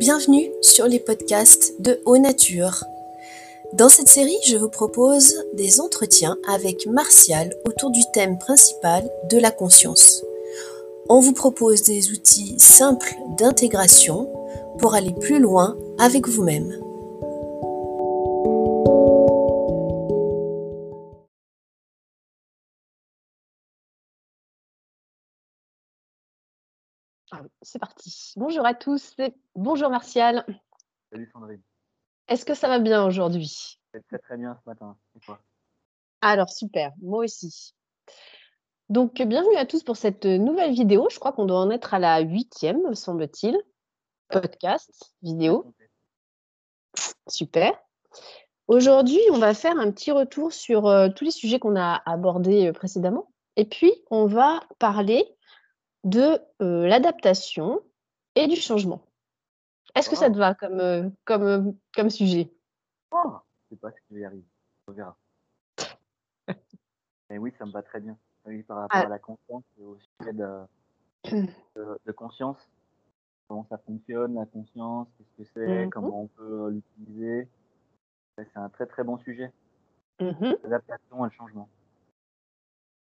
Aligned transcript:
Bienvenue 0.00 0.50
sur 0.62 0.86
les 0.86 0.98
podcasts 0.98 1.74
de 1.78 2.00
Haut 2.06 2.16
Nature. 2.16 2.84
Dans 3.74 3.90
cette 3.90 4.08
série, 4.08 4.38
je 4.46 4.56
vous 4.56 4.70
propose 4.70 5.34
des 5.52 5.78
entretiens 5.78 6.38
avec 6.48 6.86
Martial 6.86 7.54
autour 7.66 7.90
du 7.90 8.00
thème 8.14 8.38
principal 8.38 9.06
de 9.30 9.36
la 9.36 9.50
conscience. 9.50 10.24
On 11.10 11.20
vous 11.20 11.34
propose 11.34 11.82
des 11.82 12.12
outils 12.12 12.54
simples 12.58 13.14
d'intégration 13.36 14.32
pour 14.78 14.94
aller 14.94 15.12
plus 15.20 15.38
loin 15.38 15.76
avec 15.98 16.26
vous-même. 16.26 16.79
C'est 27.62 27.78
parti. 27.78 28.32
Bonjour 28.36 28.64
à 28.64 28.74
tous. 28.74 29.16
Bonjour 29.54 29.90
Martial. 29.90 30.44
Salut 31.10 31.30
Sandrine. 31.32 31.62
Est-ce 32.28 32.44
que 32.44 32.54
ça 32.54 32.68
va 32.68 32.78
bien 32.78 33.04
aujourd'hui? 33.04 33.80
Très 34.08 34.18
très 34.18 34.36
bien 34.36 34.56
ce 34.62 34.68
matin. 34.68 34.96
Et 35.16 35.20
toi? 35.20 35.40
Alors 36.20 36.48
super, 36.48 36.92
moi 37.02 37.24
aussi. 37.24 37.74
Donc 38.88 39.20
bienvenue 39.22 39.56
à 39.56 39.66
tous 39.66 39.82
pour 39.82 39.96
cette 39.96 40.24
nouvelle 40.26 40.72
vidéo. 40.72 41.08
Je 41.10 41.18
crois 41.18 41.32
qu'on 41.32 41.44
doit 41.44 41.60
en 41.60 41.70
être 41.70 41.94
à 41.94 41.98
la 41.98 42.20
huitième, 42.20 42.82
me 42.82 42.94
semble-t-il. 42.94 43.58
Podcast, 44.28 45.14
vidéo. 45.22 45.74
Super. 47.26 47.72
Aujourd'hui, 48.68 49.20
on 49.32 49.38
va 49.38 49.54
faire 49.54 49.76
un 49.78 49.90
petit 49.90 50.12
retour 50.12 50.52
sur 50.52 50.86
euh, 50.86 51.08
tous 51.08 51.24
les 51.24 51.30
sujets 51.32 51.58
qu'on 51.58 51.76
a 51.76 52.00
abordés 52.06 52.68
euh, 52.68 52.72
précédemment. 52.72 53.28
Et 53.56 53.64
puis, 53.64 53.92
on 54.10 54.26
va 54.26 54.60
parler 54.78 55.36
de 56.04 56.40
euh, 56.62 56.86
l'adaptation 56.86 57.80
et 58.34 58.46
du 58.46 58.56
changement. 58.56 59.02
Est-ce 59.94 60.08
que 60.08 60.16
ça 60.16 60.30
te 60.30 60.36
va 60.36 60.54
comme, 60.54 60.80
euh, 60.80 61.08
comme, 61.24 61.42
euh, 61.42 61.72
comme 61.94 62.10
sujet? 62.10 62.52
Oh, 63.10 63.18
Je 63.24 63.74
ne 63.74 63.76
sais 63.76 63.80
pas 63.80 63.90
ce 63.90 63.96
qui 64.06 64.20
va 64.20 64.26
arriver. 64.26 64.44
On 64.86 64.92
verra. 64.92 65.16
Mais 67.30 67.38
oui, 67.38 67.52
ça 67.58 67.66
me 67.66 67.72
va 67.72 67.82
très 67.82 68.00
bien. 68.00 68.16
Oui, 68.46 68.62
par 68.62 68.78
rapport 68.78 69.00
ah. 69.02 69.06
à 69.06 69.08
la 69.08 69.18
conscience 69.18 69.64
et 69.78 69.84
au 69.84 69.98
sujet 70.18 70.32
de, 70.32 72.12
conscience. 72.16 72.58
Comment 73.48 73.66
ça 73.68 73.78
fonctionne, 73.78 74.34
la 74.34 74.46
conscience, 74.46 75.08
qu'est-ce 75.18 75.42
que 75.42 75.50
c'est, 75.54 75.86
mmh 75.86 75.90
comment 75.90 76.22
on 76.22 76.26
peut 76.28 76.70
l'utiliser? 76.70 77.48
C'est 78.38 78.56
un 78.56 78.68
très 78.68 78.86
très 78.86 79.02
bon 79.02 79.18
sujet. 79.18 79.52
Mmh 80.20 80.54
L'adaptation 80.62 81.26
et 81.26 81.28
le 81.28 81.34
changement. 81.34 81.68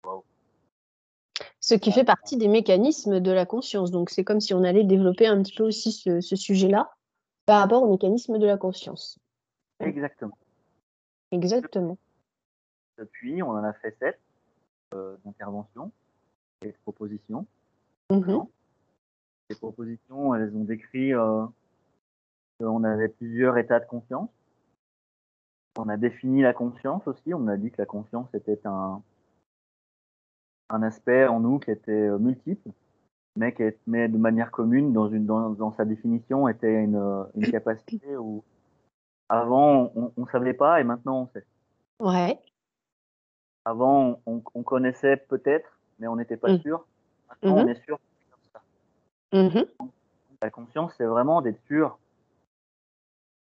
Wow. 0.05 0.25
Ce 1.67 1.75
qui 1.75 1.91
fait 1.91 2.05
partie 2.05 2.37
des 2.37 2.47
mécanismes 2.47 3.19
de 3.19 3.33
la 3.33 3.45
conscience. 3.45 3.91
Donc, 3.91 4.11
c'est 4.11 4.23
comme 4.23 4.41
si 4.41 4.55
on 4.55 4.63
allait 4.63 4.85
développer 4.85 5.27
un 5.27 5.43
petit 5.43 5.57
peu 5.57 5.65
aussi 5.65 5.91
ce, 5.91 6.21
sujet-là 6.21 6.95
par 7.45 7.61
rapport 7.61 7.83
au 7.83 7.91
mécanisme 7.91 8.39
de 8.39 8.47
la 8.47 8.57
conscience. 8.57 9.19
Exactement. 9.81 10.39
Exactement. 11.33 11.99
Depuis, 12.99 13.43
on 13.43 13.51
en 13.51 13.65
a 13.65 13.73
fait 13.73 13.97
sept 13.99 14.21
euh, 14.95 15.17
interventions 15.27 15.91
et 16.63 16.73
propositions. 16.85 17.49
Mmh 18.11 18.45
Ces 19.51 19.57
propositions, 19.57 20.37
elles 20.37 20.55
ont 20.55 20.63
décrit 20.63 21.15
euh, 21.15 21.47
qu'on 22.61 22.85
avait 22.85 23.09
plusieurs 23.09 23.59
états 23.59 23.81
de 23.81 23.87
conscience. 23.87 24.31
On 25.77 25.89
a 25.89 25.97
défini 25.97 26.43
la 26.43 26.53
conscience 26.53 27.09
aussi. 27.09 27.35
On 27.35 27.49
a 27.49 27.57
dit 27.57 27.73
que 27.73 27.83
la 27.83 27.87
conscience 27.87 28.33
était 28.35 28.65
un, 28.67 29.03
un 30.69 30.83
aspect 30.83 31.27
en 31.27 31.41
nous 31.41 31.59
qui 31.59 31.71
était 31.71 31.93
euh, 31.93 32.19
multiple, 32.19 32.71
mais 33.37 33.53
qui 33.53 33.63
mais 33.87 34.09
de 34.09 34.19
manière 34.19 34.51
commune 34.51 34.93
dans, 34.93 35.09
une, 35.09 35.27
dans, 35.27 35.51
dans 35.51 35.73
sa 35.73 35.85
définition 35.85 36.49
était 36.49 36.83
une, 36.83 36.97
euh, 36.97 37.25
une 37.37 37.51
capacité 37.51 38.17
où 38.17 38.43
avant 39.29 39.93
on, 39.95 40.13
on 40.17 40.27
savait 40.27 40.55
pas 40.55 40.81
et 40.81 40.85
maintenant 40.85 41.23
on 41.23 41.27
sait. 41.29 41.45
Ouais. 42.01 42.39
Avant 43.65 44.21
on, 44.27 44.43
on 44.55 44.63
connaissait 44.63 45.17
peut-être, 45.17 45.79
mais 45.99 46.09
on 46.09 46.17
n'était 46.17 46.37
pas 46.37 46.53
mmh. 46.53 46.61
sûr. 46.61 46.87
Maintenant 47.29 47.57
on 47.57 47.65
mmh 47.65 47.69
est 47.69 47.85
sûr. 47.85 47.99
Mmh 49.33 49.65
La 50.41 50.51
conscience, 50.51 50.95
c'est 50.97 51.05
vraiment 51.05 51.43
d'être 51.43 51.61
sûr. 51.67 51.99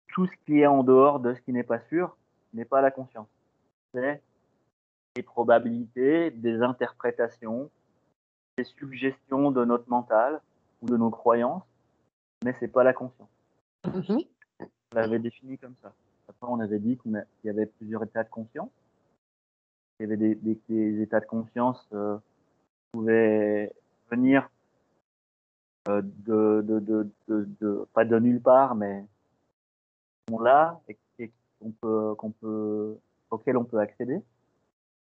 Tout 0.08 0.26
ce 0.26 0.32
qui 0.44 0.60
est 0.60 0.66
en 0.66 0.82
dehors 0.82 1.20
de 1.20 1.34
ce 1.34 1.40
qui 1.40 1.52
n'est 1.52 1.62
pas 1.62 1.80
sûr 1.88 2.16
n'est 2.52 2.64
pas 2.64 2.80
la 2.80 2.90
conscience. 2.90 3.28
C'est 3.94 4.20
des 5.14 5.22
probabilités, 5.22 6.30
des 6.30 6.62
interprétations, 6.62 7.70
des 8.56 8.64
suggestions 8.64 9.50
de 9.50 9.64
notre 9.64 9.88
mental 9.88 10.40
ou 10.82 10.86
de 10.86 10.96
nos 10.96 11.10
croyances, 11.10 11.64
mais 12.44 12.54
c'est 12.60 12.68
pas 12.68 12.84
la 12.84 12.92
conscience. 12.92 13.28
Mm-hmm. 13.84 14.26
On 14.60 14.96
l'avait 14.96 15.18
défini 15.18 15.58
comme 15.58 15.74
ça. 15.82 15.92
Après, 16.28 16.46
on 16.48 16.60
avait 16.60 16.78
dit 16.78 16.96
qu'il 16.98 17.24
y 17.44 17.48
avait 17.48 17.66
plusieurs 17.66 18.02
états 18.04 18.24
de 18.24 18.28
conscience. 18.28 18.70
Il 19.98 20.04
y 20.04 20.06
avait 20.06 20.16
des, 20.16 20.34
des, 20.68 21.02
états 21.02 21.20
de 21.20 21.26
conscience 21.26 21.86
euh, 21.92 22.16
qui 22.16 22.90
pouvaient 22.92 23.72
venir 24.10 24.48
euh, 25.88 26.00
de, 26.02 26.62
de, 26.62 26.78
de, 26.78 27.08
de, 27.60 27.86
pas 27.92 28.04
de 28.04 28.18
nulle 28.18 28.40
part, 28.40 28.74
mais 28.74 29.04
sont 30.28 30.38
là 30.38 30.80
et, 30.88 30.96
qu'on 31.60 31.72
peut, 31.72 32.14
qu'on 32.14 32.30
peut, 32.30 32.96
auxquels 33.30 33.56
on 33.56 33.64
peut 33.64 33.78
accéder 33.78 34.22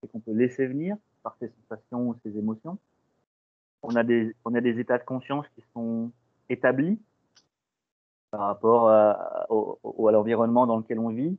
et 0.04 0.08
qu'on 0.08 0.20
peut 0.20 0.34
laisser 0.34 0.68
venir 0.68 0.98
par 1.24 1.36
ses 1.40 1.52
sensations 1.62 2.10
ou 2.10 2.16
ses 2.24 2.38
émotions. 2.38 2.78
On 3.84 3.96
a 3.96 4.04
des, 4.04 4.36
on 4.46 4.54
a 4.56 4.62
des 4.62 4.80
états 4.80 4.98
de 4.98 5.04
conscience 5.04 5.46
qui 5.56 5.64
sont 5.74 6.12
établis 6.50 7.00
par 8.32 8.42
rapport 8.42 8.90
à, 8.90 9.46
au, 9.50 10.08
à 10.08 10.12
l'environnement 10.12 10.68
dans 10.68 10.78
lequel 10.78 11.00
on 11.00 11.10
vit, 11.10 11.38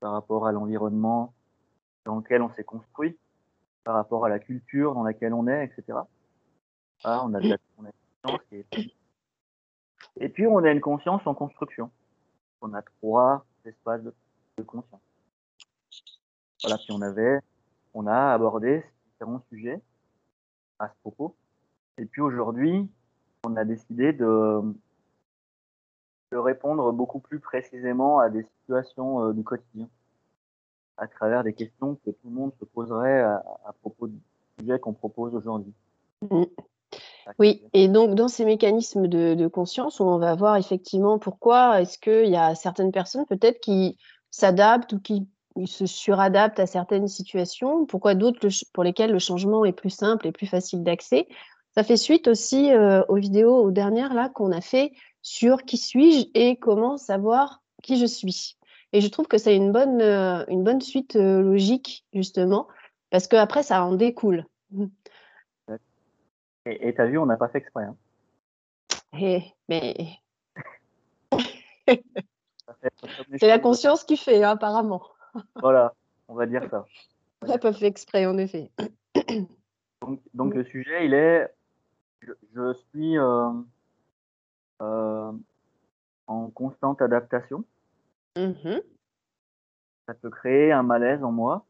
par 0.00 0.12
rapport 0.12 0.46
à 0.46 0.52
l'environnement 0.52 1.34
dans 2.04 2.16
lequel 2.16 2.42
on 2.42 2.52
s'est 2.54 2.64
construit, 2.64 3.18
par 3.84 3.94
rapport 3.94 4.24
à 4.24 4.28
la 4.28 4.38
culture 4.38 4.94
dans 4.94 5.02
laquelle 5.02 5.34
on 5.34 5.46
est, 5.46 5.64
etc. 5.64 5.98
Ah, 7.04 7.22
on, 7.24 7.34
a 7.34 7.40
une 7.40 7.56
conscience 7.76 8.40
qui 8.48 8.56
est... 8.56 8.92
Et 10.20 10.28
puis, 10.28 10.46
on 10.46 10.58
a 10.58 10.70
une 10.70 10.80
conscience 10.80 11.22
en 11.26 11.34
construction. 11.34 11.90
On 12.60 12.74
a 12.74 12.82
trois 12.82 13.44
espaces 13.64 14.02
de, 14.02 14.12
de 14.56 14.62
conscience. 14.62 15.00
Voilà, 16.62 16.76
puis 16.78 16.88
on 16.90 17.02
avait 17.02 17.40
on 17.98 18.06
a 18.06 18.32
abordé 18.32 18.84
différents 19.06 19.42
sujets 19.50 19.80
à 20.78 20.88
ce 20.88 20.94
propos. 21.00 21.34
Et 21.98 22.04
puis 22.06 22.20
aujourd'hui, 22.20 22.88
on 23.44 23.56
a 23.56 23.64
décidé 23.64 24.12
de, 24.12 24.60
de 26.30 26.36
répondre 26.36 26.92
beaucoup 26.92 27.18
plus 27.18 27.40
précisément 27.40 28.20
à 28.20 28.30
des 28.30 28.44
situations 28.44 29.24
euh, 29.24 29.32
du 29.32 29.42
quotidien, 29.42 29.88
à 30.96 31.08
travers 31.08 31.42
des 31.42 31.54
questions 31.54 31.96
que 32.04 32.10
tout 32.10 32.28
le 32.28 32.30
monde 32.30 32.52
se 32.60 32.64
poserait 32.66 33.20
à, 33.20 33.42
propos 33.80 34.06
du 34.06 34.20
sujet 34.60 34.78
qu'on 34.78 34.94
propose 34.94 35.34
aujourd'hui. 35.34 35.74
Mmh. 36.22 36.44
Oui, 37.40 37.64
et 37.72 37.88
donc 37.88 38.14
dans 38.14 38.28
ces 38.28 38.44
mécanismes 38.44 39.08
de, 39.08 39.34
de, 39.34 39.48
conscience, 39.48 40.00
on 40.00 40.18
va 40.18 40.36
voir 40.36 40.56
effectivement 40.56 41.18
pourquoi 41.18 41.80
est-ce 41.80 41.98
qu'il 41.98 42.30
y 42.30 42.36
a 42.36 42.54
certaines 42.54 42.92
personnes 42.92 43.26
peut-être 43.26 43.58
qui 43.58 43.98
s'adaptent 44.30 44.92
ou 44.92 45.00
qui 45.00 45.28
ils 45.58 45.68
se 45.68 45.86
suradaptent 45.86 46.60
à 46.60 46.66
certaines 46.66 47.08
situations, 47.08 47.84
pourquoi 47.84 48.14
d'autres 48.14 48.48
pour 48.72 48.84
lesquelles 48.84 49.10
le 49.10 49.18
changement 49.18 49.64
est 49.64 49.72
plus 49.72 49.90
simple 49.90 50.26
et 50.28 50.32
plus 50.32 50.46
facile 50.46 50.84
d'accès? 50.84 51.26
Ça 51.74 51.82
fait 51.82 51.96
suite 51.96 52.28
aussi 52.28 52.72
euh, 52.72 53.02
aux 53.08 53.16
vidéos, 53.16 53.56
aux 53.56 53.72
dernières 53.72 54.14
là 54.14 54.28
qu'on 54.28 54.52
a 54.52 54.60
fait 54.60 54.92
sur 55.20 55.64
qui 55.64 55.76
suis-je 55.76 56.26
et 56.34 56.56
comment 56.56 56.96
savoir 56.96 57.60
qui 57.82 57.98
je 57.98 58.06
suis. 58.06 58.56
Et 58.92 59.00
je 59.00 59.08
trouve 59.08 59.26
que 59.26 59.36
c'est 59.36 59.56
une 59.56 59.72
bonne, 59.72 60.00
euh, 60.00 60.44
une 60.48 60.62
bonne 60.62 60.80
suite 60.80 61.16
euh, 61.16 61.42
logique 61.42 62.06
justement, 62.14 62.68
parce 63.10 63.26
qu'après 63.26 63.64
ça 63.64 63.84
en 63.84 63.94
découle. 63.94 64.46
Et 66.66 66.94
tu 66.94 67.00
as 67.00 67.06
vu, 67.06 67.18
on 67.18 67.26
n'a 67.26 67.36
pas 67.36 67.48
fait 67.48 67.58
exprès. 67.58 67.84
Hein. 67.84 67.96
Eh, 69.18 69.42
mais 69.68 69.96
c'est 73.40 73.48
la 73.48 73.58
conscience 73.58 74.04
qui 74.04 74.16
fait, 74.16 74.44
hein, 74.44 74.50
apparemment 74.50 75.02
voilà, 75.56 75.94
on 76.28 76.34
va 76.34 76.46
dire 76.46 76.62
ça. 76.70 76.86
On 77.42 77.46
n'a 77.46 77.58
pas 77.58 77.72
fait 77.72 77.86
exprès, 77.86 78.26
en 78.26 78.38
effet. 78.38 78.70
Donc, 80.34 80.54
le 80.54 80.64
sujet, 80.64 81.06
il 81.06 81.14
est, 81.14 81.52
je, 82.54 82.74
suis 82.74 83.18
euh, 83.18 83.50
euh, 84.82 85.32
en 86.26 86.50
constante 86.50 87.02
adaptation. 87.02 87.64
Mm-hmm. 88.36 88.82
Ça 90.06 90.14
peut 90.14 90.30
créer 90.30 90.72
un 90.72 90.82
malaise 90.82 91.22
en 91.22 91.32
moi, 91.32 91.64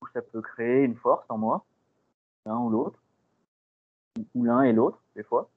ou 0.00 0.06
ça 0.14 0.22
peut 0.22 0.40
créer 0.40 0.84
une 0.84 0.96
force 0.96 1.26
en 1.28 1.38
moi, 1.38 1.64
l'un 2.46 2.58
ou 2.58 2.70
l'autre, 2.70 3.02
ou 4.34 4.44
l'un 4.44 4.62
et 4.62 4.72
l'autre, 4.72 5.02
des 5.14 5.22
fois. 5.22 5.50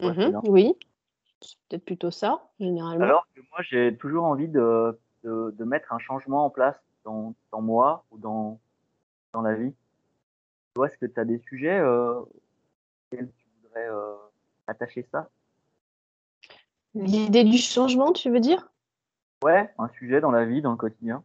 Mm-hmm. 0.00 0.48
oui, 0.48 0.74
c'est 1.40 1.58
peut-être 1.68 1.84
plutôt 1.84 2.10
ça, 2.10 2.42
généralement. 2.60 3.04
Alors 3.04 3.26
que 3.34 3.40
moi, 3.50 3.62
j'ai 3.62 3.96
toujours 3.96 4.24
envie 4.24 4.48
de 4.48 4.98
de, 5.24 5.54
de, 5.56 5.64
mettre 5.64 5.92
un 5.92 5.98
changement 5.98 6.44
en 6.44 6.50
place 6.50 6.76
dans, 7.04 7.34
dans 7.50 7.60
moi 7.60 8.04
ou 8.10 8.18
dans, 8.18 8.60
dans 9.32 9.42
la 9.42 9.54
vie. 9.54 9.72
Toi, 10.74 10.86
est-ce 10.86 10.98
que 10.98 11.06
tu 11.06 11.20
as 11.20 11.24
des 11.24 11.38
sujets 11.38 11.78
euh, 11.78 12.20
auxquels 12.20 13.30
tu 13.30 13.46
voudrais 13.62 13.88
euh, 13.88 14.14
attacher 14.66 15.06
ça? 15.12 15.28
L'idée 16.94 17.44
du 17.44 17.58
changement, 17.58 18.12
tu 18.12 18.30
veux 18.30 18.40
dire? 18.40 18.70
Ouais, 19.42 19.72
un 19.78 19.88
sujet 19.88 20.20
dans 20.20 20.30
la 20.30 20.44
vie, 20.44 20.62
dans 20.62 20.72
le 20.72 20.76
quotidien. 20.76 21.22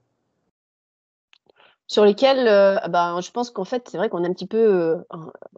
Sur 1.88 2.04
lesquels, 2.04 2.48
euh, 2.48 2.80
ben, 2.90 3.22
je 3.22 3.32
pense 3.32 3.52
qu'en 3.52 3.64
fait, 3.64 3.88
c'est 3.88 3.98
vrai 3.98 4.10
qu'on 4.10 4.24
est 4.24 4.28
un 4.28 4.34
petit 4.34 4.48
peu 4.48 5.06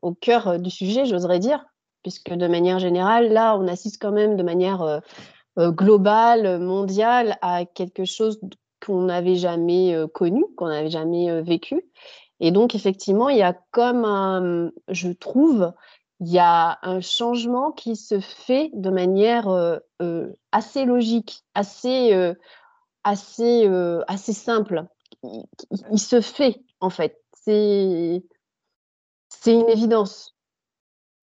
au 0.02 0.14
cœur 0.14 0.60
du 0.60 0.70
sujet, 0.70 1.06
j'oserais 1.06 1.40
dire, 1.40 1.66
puisque 2.04 2.32
de 2.32 2.48
manière 2.48 2.80
générale, 2.80 3.32
là, 3.32 3.58
on 3.58 3.68
assiste 3.68 4.02
quand 4.02 4.12
même 4.12 4.36
de 4.36 4.44
manière 4.44 5.02
globale, 5.58 6.60
mondiale, 6.60 7.38
à 7.42 7.66
quelque 7.66 8.06
chose 8.06 8.40
qu'on 8.86 9.04
n'avait 9.04 9.36
jamais 9.36 9.96
connu, 10.14 10.46
qu'on 10.56 10.68
n'avait 10.68 10.90
jamais 10.90 11.42
vécu. 11.42 11.84
Et 12.40 12.52
donc, 12.52 12.76
effectivement, 12.76 13.30
il 13.30 13.38
y 13.38 13.44
a 13.44 13.54
comme 13.72 14.06
un, 14.06 14.72
je 14.88 15.10
trouve, 15.10 15.74
il 16.22 16.30
y 16.30 16.40
a 16.40 16.80
un 16.82 17.02
changement 17.02 17.72
qui 17.72 17.96
se 17.96 18.20
fait 18.20 18.72
de 18.74 18.90
manière 18.90 19.48
euh, 19.48 19.78
euh, 20.02 20.34
assez 20.52 20.86
logique, 20.86 21.44
assez, 21.54 22.14
euh, 22.14 22.34
assez, 23.04 23.68
assez 24.08 24.34
simple. 24.34 24.86
Il, 25.24 26.00
se 26.00 26.22
fait, 26.22 26.62
en 26.80 26.90
fait. 26.90 27.22
C'est 27.44 28.22
une 29.46 29.70
évidence. 29.70 30.36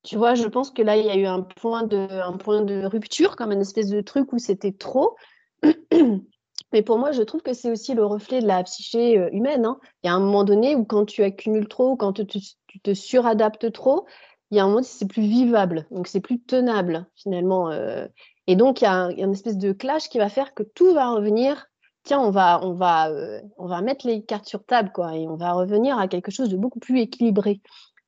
Tu 0.07 0.17
vois, 0.17 0.37
je 0.37 0.47
pense 0.47 0.71
que 0.71 0.83
là, 0.83 0.97
il 0.97 1.05
y 1.05 1.11
a 1.11 1.17
eu 1.17 1.27
un 1.27 1.43
point 1.43 1.83
de, 1.83 1.97
un 1.99 2.89
rupture, 2.89 3.35
comme 3.35 3.51
une 3.51 3.61
espèce 3.61 3.89
de 3.89 4.01
truc 4.01 4.33
où 4.33 4.39
c'était 4.39 4.71
trop. 4.71 5.17
Mais 6.73 6.83
pour 6.83 6.99
moi, 6.99 7.11
je 7.11 7.23
trouve 7.23 7.43
que 7.43 7.55
c'est 7.55 7.73
aussi 7.73 7.93
le 7.93 8.07
reflet 8.07 8.41
de 8.41 8.47
la 8.47 8.63
psyché 8.63 9.15
humaine. 9.33 9.67
Hein. 9.67 9.81
Il 10.05 10.07
y 10.07 10.11
a 10.11 10.15
un 10.15 10.21
moment 10.21 10.45
donné 10.45 10.77
où 10.77 10.85
quand 10.85 11.07
tu 11.07 11.25
accumules 11.25 11.67
trop, 11.67 11.97
quand 11.97 12.25
tu, 12.25 12.41
te 12.85 12.95
suradaptes 12.95 13.73
trop, 13.73 14.07
il 14.53 14.57
y 14.57 14.61
a 14.61 14.63
un 14.63 14.69
moment 14.69 14.79
où 14.79 14.85
c'est 14.85 15.09
plus 15.09 15.23
vivable, 15.23 15.89
donc 15.91 16.07
c'est 16.07 16.21
plus 16.21 16.41
tenable 16.41 17.07
finalement. 17.17 17.71
Euh. 17.71 18.07
et 18.47 18.55
donc 18.55 18.83
il 18.83 18.85
y, 18.85 18.87
a 18.87 19.11
une 19.11 19.33
espèce 19.33 19.59
de 19.59 19.73
clash 19.73 20.09
qui 20.09 20.19
va 20.19 20.29
faire 20.29 20.55
que 20.55 20.63
tout 20.63 20.95
va 20.95 21.11
revenir. 21.11 21.67
Tiens, 22.05 22.21
on 22.21 22.31
va, 22.31 22.61
on 22.63 22.75
va, 22.75 23.11
euh, 23.11 23.41
on 23.59 23.67
va 23.67 23.81
mettre 23.81 24.07
les 24.07 24.23
cartes 24.25 24.47
sur 24.47 24.65
table, 24.65 24.93
quoi, 24.95 25.17
et 25.17 25.27
on 25.27 25.35
va 25.35 25.53
revenir 25.53 25.99
à 25.99 26.07
quelque 26.07 26.31
chose 26.31 26.49
de 26.49 26.57
beaucoup 26.57 26.79
plus 26.79 27.01
équilibré. 27.01 27.61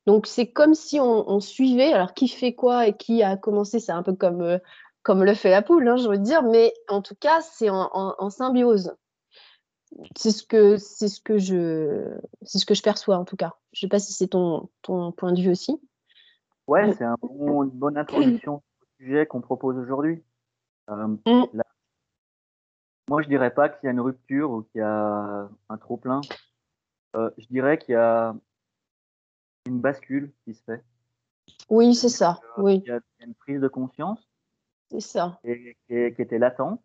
Donc 0.08 0.26
c'est 0.26 0.46
comme 0.50 0.75
si 0.75 0.99
on, 0.99 1.38
suivait. 1.38 1.93
Alors 1.93 2.14
qui 2.14 2.28
fait 2.28 2.55
quoi 2.55 2.87
et 2.87 2.96
qui 2.96 3.22
a 3.22 3.37
commencé, 3.37 3.78
c'est 3.78 3.93
un 3.93 4.02
peu 4.02 4.14
comme 4.14 4.40
euh, 4.40 4.58
comme 5.02 5.22
le 5.22 5.34
fait 5.34 5.50
la 5.50 5.60
poule, 5.60 5.87
hein, 5.87 5.99
je 5.99 6.08
veux 6.08 6.16
dire. 6.16 6.43
Mais 6.43 6.72
en 6.88 7.02
tout 7.02 7.14
cas, 7.14 7.43
c'est 7.43 7.69
en, 7.69 8.31
symbiose. 8.31 8.96
C'est 10.16 10.31
ce 10.31 10.43
que 10.43 10.78
c'est 10.78 11.08
ce 11.08 11.20
que 11.20 11.37
je 11.37 12.08
c'est 12.40 12.56
ce 12.56 12.64
que 12.64 12.72
je 12.72 12.82
perçois 12.82 13.19
en 13.19 13.26
tout 13.26 13.37
cas. 13.37 13.56
Je 13.72 13.81
sais 13.81 13.88
pas 13.88 13.99
si 13.99 14.14
c'est 14.14 14.28
ton 14.28 14.70
ton 14.81 15.12
point 15.12 15.34
de 15.34 15.43
vue 15.43 15.50
aussi. 15.50 15.78
Ouais, 16.66 16.90
c'est 16.94 17.05
un 17.05 17.16
une 17.22 17.69
bonne 17.69 17.99
introduction 17.99 18.62
au 18.81 19.05
sujet 19.05 19.26
qu'on 19.26 19.43
propose 19.43 19.76
aujourd'hui. 19.76 20.25
Euh, 20.88 21.06
mm. 21.26 21.60
moi, 23.10 23.20
je 23.20 23.28
dirais 23.28 23.50
pas 23.50 23.69
qu'il 23.69 23.84
y 23.84 23.88
a 23.88 23.93
une 23.93 24.00
rupture 24.00 24.50
ou 24.52 24.62
qu'il 24.62 24.78
y 24.81 24.84
a 24.84 25.50
un 25.69 25.76
trop 25.76 25.99
plein. 25.99 26.22
Euh, 27.14 27.28
je 27.37 27.46
dirais 27.50 27.76
qu'il 27.76 27.93
y 27.93 27.96
a 27.96 28.34
une 29.69 29.81
bascule 29.81 30.32
qui 30.44 30.55
se 30.55 30.62
fait. 30.65 30.82
Oui, 31.70 31.94
c'est 31.94 32.09
ça. 32.09 32.41
Oui. 32.56 32.82
Il 32.85 32.88
y 32.88 32.93
a 32.93 33.00
une 33.20 33.35
prise 33.35 33.61
de 33.61 33.69
conscience. 33.69 34.29
C'est 34.91 35.00
ça. 35.00 35.38
Et, 35.44 35.76
qui, 35.87 36.23
était 36.23 36.38
latente. 36.38 36.81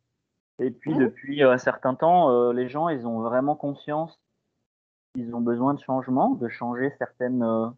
Et 0.60 0.72
puis, 0.72 0.94
depuis 0.96 1.42
un 1.42 1.58
certain 1.58 1.96
temps, 1.96 2.30
euh, 2.30 2.54
les 2.54 2.70
gens, 2.70 2.90
ils 2.90 3.08
ont 3.08 3.22
vraiment 3.22 3.56
conscience 3.56 4.20
qu'ils 5.14 5.34
ont 5.36 5.42
besoin 5.42 5.74
de 5.74 5.80
changement, 5.80 6.32
de 6.32 6.48
changer 6.48 6.94
certaines 6.98 7.74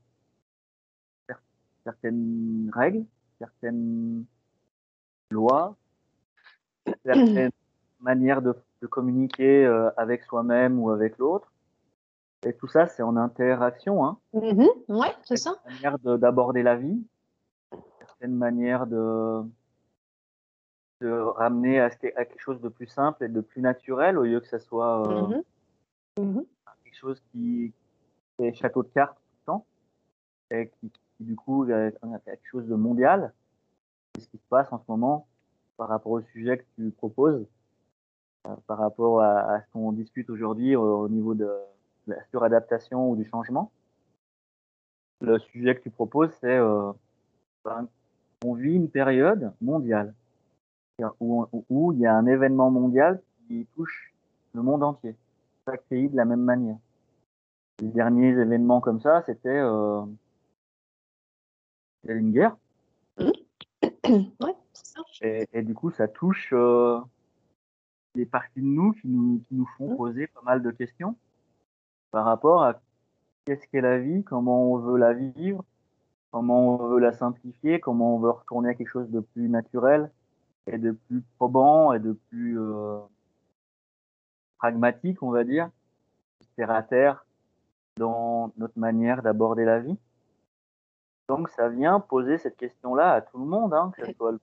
certaines 1.85 2.71
règles, 2.73 3.05
certaines 3.39 4.25
lois, 5.31 5.77
certaines 7.05 7.51
manières 8.01 8.41
de, 8.41 8.55
communiquer 8.87 9.65
euh, 9.65 9.89
avec 9.97 10.23
soi-même 10.23 10.79
ou 10.79 10.91
avec 10.91 11.17
l'autre. 11.17 11.51
Et 12.45 12.53
tout 12.53 12.67
ça, 12.67 12.87
c'est 12.87 13.01
en 13.01 13.17
interaction. 13.17 14.05
Hein. 14.05 14.19
Mm-hmm. 14.33 14.69
ouais, 14.89 15.15
c'est 15.23 15.35
ça. 15.35 15.55
manière 15.65 15.97
d'aborder 15.99 16.61
la 16.61 16.75
vie, 16.75 17.03
certaines 17.99 18.35
manières 18.35 18.85
de, 18.85 19.41
de 21.01 21.11
ramener 21.11 21.79
à, 21.79 21.89
quelque 21.89 22.39
chose 22.39 22.61
de 22.61 22.69
plus 22.69 22.87
simple 22.87 23.23
et 23.23 23.27
de 23.27 23.41
plus 23.41 23.61
naturel 23.61 24.17
au 24.17 24.23
lieu 24.23 24.39
que 24.39 24.47
ça 24.47 24.59
soit 24.59 25.07
euh, 25.07 25.21
mm-hmm. 25.21 25.43
Mm-hmm. 26.19 26.45
quelque 26.83 26.97
chose 26.97 27.21
qui 27.31 27.73
est 28.39 28.53
château 28.53 28.83
de 28.83 28.89
cartes 28.89 29.17
tout 29.17 29.37
le 29.39 29.45
temps 29.45 29.65
et 30.51 30.69
qui, 30.79 30.91
du 31.19 31.35
coup, 31.35 31.63
a 31.63 31.91
quelque 32.19 32.47
chose 32.49 32.67
de 32.67 32.75
mondial. 32.75 33.33
Qu'est-ce 34.13 34.29
qui 34.29 34.37
se 34.37 34.47
passe 34.49 34.71
en 34.71 34.77
ce 34.77 34.83
moment 34.87 35.27
par 35.77 35.89
rapport 35.89 36.11
au 36.11 36.21
sujet 36.21 36.59
que 36.59 36.63
tu 36.75 36.91
proposes, 36.91 37.45
euh, 38.47 38.55
par 38.67 38.77
rapport 38.77 39.21
à, 39.21 39.61
ce 39.61 39.71
qu'on 39.73 39.91
discute 39.91 40.29
aujourd'hui 40.29 40.75
au, 40.75 41.09
niveau 41.09 41.33
de 41.33 41.51
la 42.07 42.23
suradaptation 42.29 43.09
ou 43.09 43.15
du 43.15 43.25
changement 43.25 43.71
Le 45.21 45.39
sujet 45.39 45.75
que 45.75 45.81
tu 45.81 45.89
proposes, 45.89 46.31
c'est 46.41 46.57
euh, 46.57 46.91
ben, 47.63 47.87
on 48.43 48.53
vit 48.53 48.75
une 48.75 48.89
période 48.89 49.53
mondiale 49.61 50.13
où, 51.19 51.45
où, 51.69 51.91
il 51.93 51.99
y 51.99 52.05
a 52.05 52.15
un 52.15 52.25
événement 52.25 52.71
mondial 52.71 53.21
qui 53.47 53.67
touche 53.75 54.13
le 54.53 54.61
monde 54.61 54.83
entier, 54.83 55.15
chaque 55.65 55.83
pays 55.83 56.09
de 56.09 56.15
la 56.15 56.25
même 56.25 56.41
manière. 56.41 56.77
Les 57.81 57.89
derniers 57.89 58.29
événements 58.29 58.79
comme 58.79 59.01
ça, 59.01 59.21
c'était 59.25 59.49
euh, 59.49 60.01
une 62.07 62.31
guerre. 62.31 62.55
Ouais, 64.39 64.53
ça. 64.71 65.01
Et, 65.21 65.63
du 65.63 65.73
coup, 65.73 65.89
ça 65.89 66.07
touche 66.07 66.53
euh, 66.53 66.99
des 68.13 68.27
parties 68.27 68.61
de 68.61 68.67
nous 68.67 68.93
qui 68.93 69.07
nous, 69.07 69.39
qui 69.47 69.55
nous 69.55 69.65
font 69.77 69.93
mmh. 69.93 69.97
poser 69.97 70.27
pas 70.27 70.41
mal 70.43 70.61
de 70.61 70.69
questions 70.69 71.15
par 72.15 72.23
rapport 72.23 72.63
à 72.63 72.79
qu'est-ce 73.43 73.67
qu'est 73.67 73.81
la 73.81 73.99
vie, 73.99 74.23
comment 74.23 74.71
on 74.71 74.77
veut 74.77 74.95
la 74.95 75.11
vivre, 75.11 75.65
comment 76.31 76.69
on 76.69 76.77
veut 76.77 76.99
la 76.99 77.11
simplifier, 77.11 77.81
comment 77.81 78.15
on 78.15 78.19
veut 78.19 78.29
retourner 78.29 78.69
à 78.69 78.73
quelque 78.73 78.87
chose 78.87 79.09
de 79.09 79.19
plus 79.19 79.49
naturel 79.49 80.09
et 80.65 80.77
de 80.77 80.93
plus 80.93 81.23
probant 81.35 81.91
et 81.91 81.99
de 81.99 82.13
plus 82.29 82.57
euh, 82.57 82.99
pragmatique, 84.59 85.21
on 85.23 85.29
va 85.29 85.43
dire, 85.43 85.69
terre 86.55 86.71
à 86.71 86.83
terre 86.83 87.25
dans 87.97 88.53
notre 88.55 88.79
manière 88.79 89.21
d'aborder 89.21 89.65
la 89.65 89.81
vie. 89.81 89.97
Donc 91.27 91.49
ça 91.49 91.67
vient 91.67 91.99
poser 91.99 92.37
cette 92.37 92.55
question-là 92.55 93.11
à 93.11 93.19
tout 93.19 93.39
le 93.39 93.45
monde, 93.45 93.73
hein, 93.73 93.91
que 93.97 94.05
ce 94.05 94.13
soit 94.13 94.31
le 94.31 94.37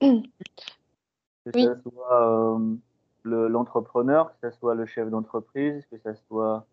que 1.47 1.59
ce 1.59 1.75
soit 1.81 2.53
euh, 2.53 2.77
l'entrepreneur, 3.25 4.31
que 4.33 4.51
ce 4.51 4.59
soit 4.59 4.75
le 4.75 4.85
chef 4.85 5.09
d'entreprise, 5.09 5.87
que 5.87 5.97
ce 5.97 6.13
soit 6.29 6.67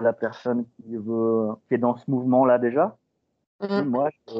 la 0.00 0.12
personne 0.12 0.64
qui 0.76 0.96
veut 0.96 1.48
qui 1.68 1.74
est 1.74 1.78
dans 1.78 1.96
ce 1.96 2.10
mouvement-là 2.10 2.58
déjà. 2.58 2.96
Mmh. 3.60 3.82
Moi, 3.82 4.10
je 4.28 4.34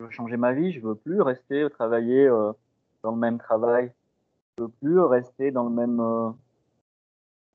veux, 0.00 0.10
changer 0.10 0.36
ma 0.36 0.52
vie, 0.52 0.72
je 0.72 0.80
veux 0.80 0.94
plus 0.94 1.20
rester 1.20 1.68
travailler 1.70 2.26
euh, 2.26 2.52
dans 3.02 3.12
le 3.12 3.18
même 3.18 3.38
travail, 3.38 3.92
je 4.56 4.64
veux 4.64 4.68
plus 4.68 5.00
rester 5.00 5.50
dans 5.50 5.64
le 5.64 5.70
même 5.70 6.00
euh, 6.00 6.30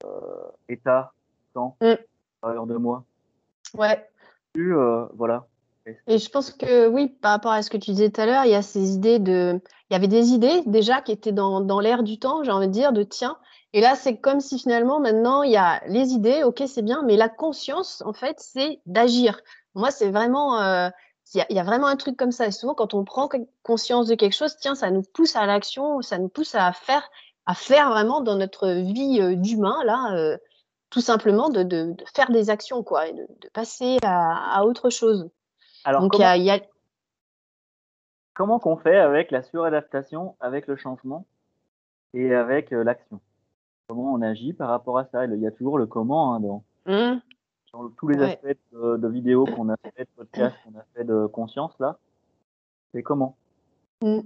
euh 0.05 0.51
état 0.69 1.13
temps 1.53 1.77
mmh. 1.81 2.65
de 2.67 2.77
moi. 2.77 3.03
Ouais. 3.73 4.07
Plus, 4.53 4.75
voilà. 5.13 5.47
Et 6.07 6.17
je 6.17 6.29
pense 6.29 6.51
que 6.51 6.87
oui, 6.87 7.07
par 7.21 7.31
rapport 7.31 7.51
à 7.51 7.61
ce 7.61 7.69
que 7.69 7.77
tu 7.77 7.91
disais 7.91 8.09
tout 8.09 8.21
à 8.21 8.25
l'heure, 8.25 8.45
il 8.45 8.51
y 8.51 8.55
a 8.55 8.61
ces 8.61 8.93
idées 8.93 9.19
de. 9.19 9.59
Il 9.89 9.93
y 9.93 9.95
avait 9.95 10.07
des 10.07 10.29
idées 10.29 10.63
déjà 10.65 11.01
qui 11.01 11.13
étaient 11.13 11.31
dans, 11.31 11.61
dans 11.61 11.79
l'air 11.79 12.03
du 12.03 12.19
temps, 12.19 12.43
j'ai 12.43 12.51
envie 12.51 12.67
de 12.67 12.73
dire, 12.73 12.91
de 12.91 13.03
tiens. 13.03 13.37
Et 13.73 13.81
là, 13.81 13.95
c'est 13.95 14.17
comme 14.17 14.39
si 14.39 14.59
finalement, 14.59 14.99
maintenant, 14.99 15.43
il 15.43 15.51
y 15.51 15.57
a 15.57 15.81
les 15.87 16.09
idées, 16.13 16.43
ok, 16.43 16.63
c'est 16.67 16.81
bien, 16.81 17.03
mais 17.03 17.17
la 17.17 17.29
conscience, 17.29 18.01
en 18.05 18.13
fait, 18.13 18.39
c'est 18.39 18.81
d'agir. 18.85 19.39
Moi, 19.75 19.91
c'est 19.91 20.09
vraiment. 20.09 20.61
Euh, 20.61 20.89
il 21.33 21.45
y, 21.49 21.59
a, 21.59 21.63
vraiment 21.63 21.87
un 21.87 21.97
truc 21.97 22.15
comme 22.15 22.31
ça. 22.31 22.47
Et 22.47 22.51
souvent, 22.51 22.73
quand 22.73 22.93
on 22.93 23.03
prend 23.03 23.29
conscience 23.61 24.07
de 24.07 24.15
quelque 24.15 24.35
chose, 24.35 24.55
tiens, 24.57 24.75
ça 24.75 24.91
nous 24.91 25.03
pousse 25.13 25.35
à 25.35 25.45
l'action, 25.45 26.01
ça 26.01 26.17
nous 26.19 26.29
pousse 26.29 26.55
à 26.55 26.71
faire, 26.71 27.09
à 27.45 27.53
faire 27.53 27.89
vraiment 27.89 28.21
dans 28.21 28.35
notre 28.35 28.69
vie 28.69 29.19
euh, 29.19 29.35
d'humain, 29.35 29.83
là, 29.83 30.15
euh, 30.15 30.37
tout 30.89 31.01
simplement 31.01 31.49
de, 31.49 31.63
de, 31.63 31.91
de, 31.91 32.03
faire 32.15 32.31
des 32.31 32.49
actions, 32.49 32.81
quoi, 32.81 33.07
et 33.07 33.13
de, 33.13 33.27
de 33.41 33.49
passer 33.49 33.97
à, 34.03 34.57
à 34.57 34.63
autre 34.63 34.89
chose. 34.89 35.29
Alors, 35.83 36.07
comment, 38.33 38.59
qu'on 38.59 38.77
fait 38.77 38.97
avec 38.97 39.31
la 39.31 39.43
suradaptation, 39.43 40.35
avec 40.39 40.67
le 40.67 40.77
changement 40.77 41.25
et 42.13 42.33
avec 42.33 42.71
euh, 42.71 42.83
l'action? 42.83 43.19
Comment 43.87 44.13
on 44.13 44.21
agit 44.21 44.53
par 44.53 44.69
rapport 44.69 44.97
à 44.97 45.05
ça 45.05 45.25
Il 45.25 45.39
y 45.39 45.47
a 45.47 45.51
toujours 45.51 45.77
le 45.77 45.85
comment 45.85 46.33
hein, 46.33 46.39
dans, 46.39 46.63
mmh. 46.85 47.19
tous 47.97 48.07
les 48.09 48.21
aspects 48.21 48.57
de, 48.73 49.07
vidéos 49.07 49.45
qu'on 49.45 49.69
a 49.69 49.77
fait, 49.77 50.03
de 50.03 50.09
podcasts 50.15 50.57
qu'on 50.63 50.77
a 50.77 50.83
fait, 50.93 51.03
de 51.05 51.25
conscience 51.27 51.73
là. 51.79 51.97
C'est 52.93 53.03
comment? 53.03 53.37
Mmh. 54.03 54.19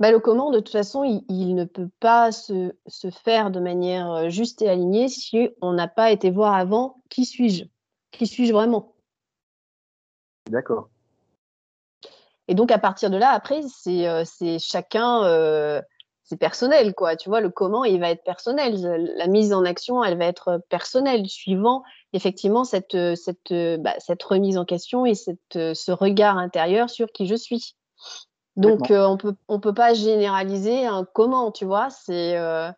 bah, 0.00 0.10
le 0.10 0.18
comment, 0.18 0.50
de 0.50 0.58
toute 0.58 0.70
façon, 0.70 1.04
il, 1.04 1.54
ne 1.54 1.64
peut 1.64 1.90
pas 2.00 2.32
se, 2.32 2.74
se, 2.86 3.10
faire 3.10 3.50
de 3.50 3.60
manière 3.60 4.10
euh, 4.10 4.28
juste 4.30 4.62
et 4.62 4.68
alignée 4.68 5.08
si 5.08 5.50
on 5.60 5.72
n'a 5.72 5.86
pas 5.86 6.10
été 6.10 6.30
voir 6.30 6.54
avant 6.54 7.02
qui 7.08 7.24
suis-je 7.24 7.64
Qui 8.10 8.26
suis-je 8.26 8.52
vraiment 8.52 8.94
D'accord. 10.50 10.88
Et 12.48 12.54
donc, 12.54 12.72
à 12.72 12.78
partir 12.78 13.10
de 13.10 13.16
là, 13.16 13.30
après, 13.30 13.62
c'est 13.62 14.08
euh, 14.08 14.24
chacun, 14.58 15.24
euh, 15.24 15.80
c'est 16.32 16.38
personnel, 16.38 16.94
quoi. 16.94 17.14
Tu 17.14 17.28
vois, 17.28 17.42
le 17.42 17.50
comment, 17.50 17.84
il 17.84 18.00
va 18.00 18.08
être 18.08 18.24
personnel. 18.24 18.80
La 19.16 19.26
mise 19.26 19.52
en 19.52 19.66
action, 19.66 20.02
elle 20.02 20.16
va 20.16 20.24
être 20.24 20.62
personnelle, 20.70 21.28
suivant 21.28 21.82
effectivement 22.14 22.64
cette, 22.64 22.96
cette, 23.16 23.52
bah, 23.52 23.92
cette 23.98 24.22
remise 24.22 24.56
en 24.56 24.64
question 24.64 25.04
et 25.04 25.14
cette, 25.14 25.36
ce 25.52 25.92
regard 25.92 26.38
intérieur 26.38 26.88
sur 26.88 27.08
qui 27.12 27.26
je 27.26 27.34
suis. 27.34 27.74
Donc, 28.56 28.90
euh, 28.90 29.04
on 29.04 29.18
peut, 29.18 29.34
on 29.48 29.60
peut 29.60 29.74
pas 29.74 29.92
généraliser 29.92 30.86
un 30.86 31.04
comment, 31.04 31.52
tu 31.52 31.66
vois. 31.66 31.90
C'est, 31.90 32.38
euh, 32.38 32.70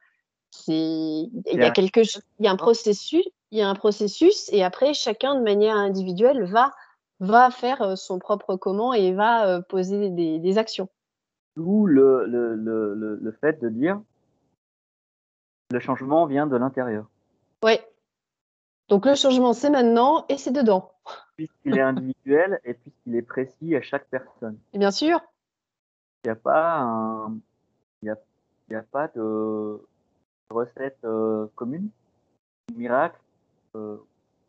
il 0.67 1.31
y 1.47 1.63
a 1.63 1.71
quelque, 1.71 2.01
il 2.01 2.45
y 2.45 2.49
a 2.49 2.51
un 2.51 2.57
processus, 2.57 3.25
il 3.53 3.59
y 3.59 3.63
a 3.63 3.69
un 3.69 3.77
processus, 3.77 4.49
et 4.53 4.65
après, 4.65 4.95
chacun 4.95 5.37
de 5.37 5.43
manière 5.43 5.77
individuelle 5.77 6.43
va, 6.43 6.73
va 7.21 7.53
faire 7.53 7.83
euh, 7.83 7.95
son 7.95 8.19
propre 8.19 8.57
comment 8.57 8.95
et 8.95 9.13
va 9.13 9.63
poser 9.63 10.11
des, 10.11 10.41
des 10.41 10.59
actions. 10.59 10.89
D'où 11.57 11.87
le, 11.87 12.27
le, 12.27 12.55
le, 12.57 12.95
le, 13.21 13.33
fait 13.33 13.61
de 13.61 13.69
dire 13.69 14.01
le 15.71 15.81
changement 15.81 16.27
vient 16.27 16.47
de 16.47 16.57
l'intérieur. 16.57 17.09
Oui. 17.63 17.79
Donc 18.89 19.07
le 19.07 19.15
changement, 19.15 19.53
c'est 19.53 19.71
maintenant 19.71 20.27
et 20.29 20.37
c'est 20.37 20.53
dedans. 20.53 20.93
Puisqu'il 21.37 21.79
est 21.79 21.81
individuel 21.83 22.61
et 22.65 22.75
puisqu'il 22.75 23.15
est 23.17 23.23
précis 23.23 23.75
à 23.77 23.83
chaque 23.83 24.07
personne. 24.09 24.59
Et 24.73 24.79
bien 24.79 24.91
sûr. 24.91 25.21
Il 26.25 26.29
n'y 26.29 26.33
a 26.33 26.37
pas 26.37 26.81
un, 26.81 27.39
y 28.03 28.11
a, 28.11 28.17
y 28.71 28.75
a 28.75 28.83
pas 28.83 29.09
de 29.09 29.81
recette 30.51 30.99
euh, 31.05 31.47
commune, 31.55 31.91
miracle 32.75 33.19
euh, 33.77 33.99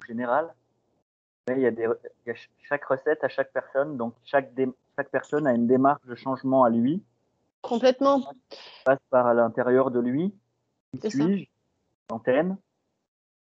général. 0.08 0.54
Mais 1.48 1.56
il 1.58 1.62
y 1.62 1.68
a 1.68 1.72
des, 1.72 1.88
y 2.26 2.32
a 2.32 2.36
chaque 2.64 2.86
recette 2.86 3.24
à 3.24 3.30
chaque 3.30 3.52
personne, 3.52 3.98
donc 3.98 4.16
chaque 4.24 4.54
chaque 4.96 5.10
personne 5.10 5.48
a 5.48 5.54
une 5.54 5.68
démarche 5.68 6.06
de 6.06 6.16
changement 6.16 6.64
à 6.64 6.70
lui. 6.70 7.04
Complètement. 7.62 8.22
passe 8.86 9.00
par 9.10 9.34
l'intérieur 9.34 9.92
de 9.92 10.00
lui. 10.00 10.34
Qui 11.02 11.10
suis-je 11.12 11.46
Antenne. 12.10 12.58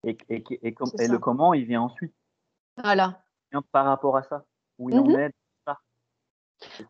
Et, 0.04 0.18
et, 0.30 0.44
et, 0.62 0.76
et, 1.00 1.08
le 1.08 1.18
comment, 1.18 1.54
il 1.54 1.66
vient 1.66 1.82
ensuite. 1.82 2.14
Voilà. 2.82 3.22
Par 3.72 3.86
rapport 3.86 4.18
à 4.18 4.24
ça. 4.24 4.46
Où 4.80 4.90
il 4.90 5.00
en 5.00 5.06
mhm. 5.06 5.20
est. 5.20 5.36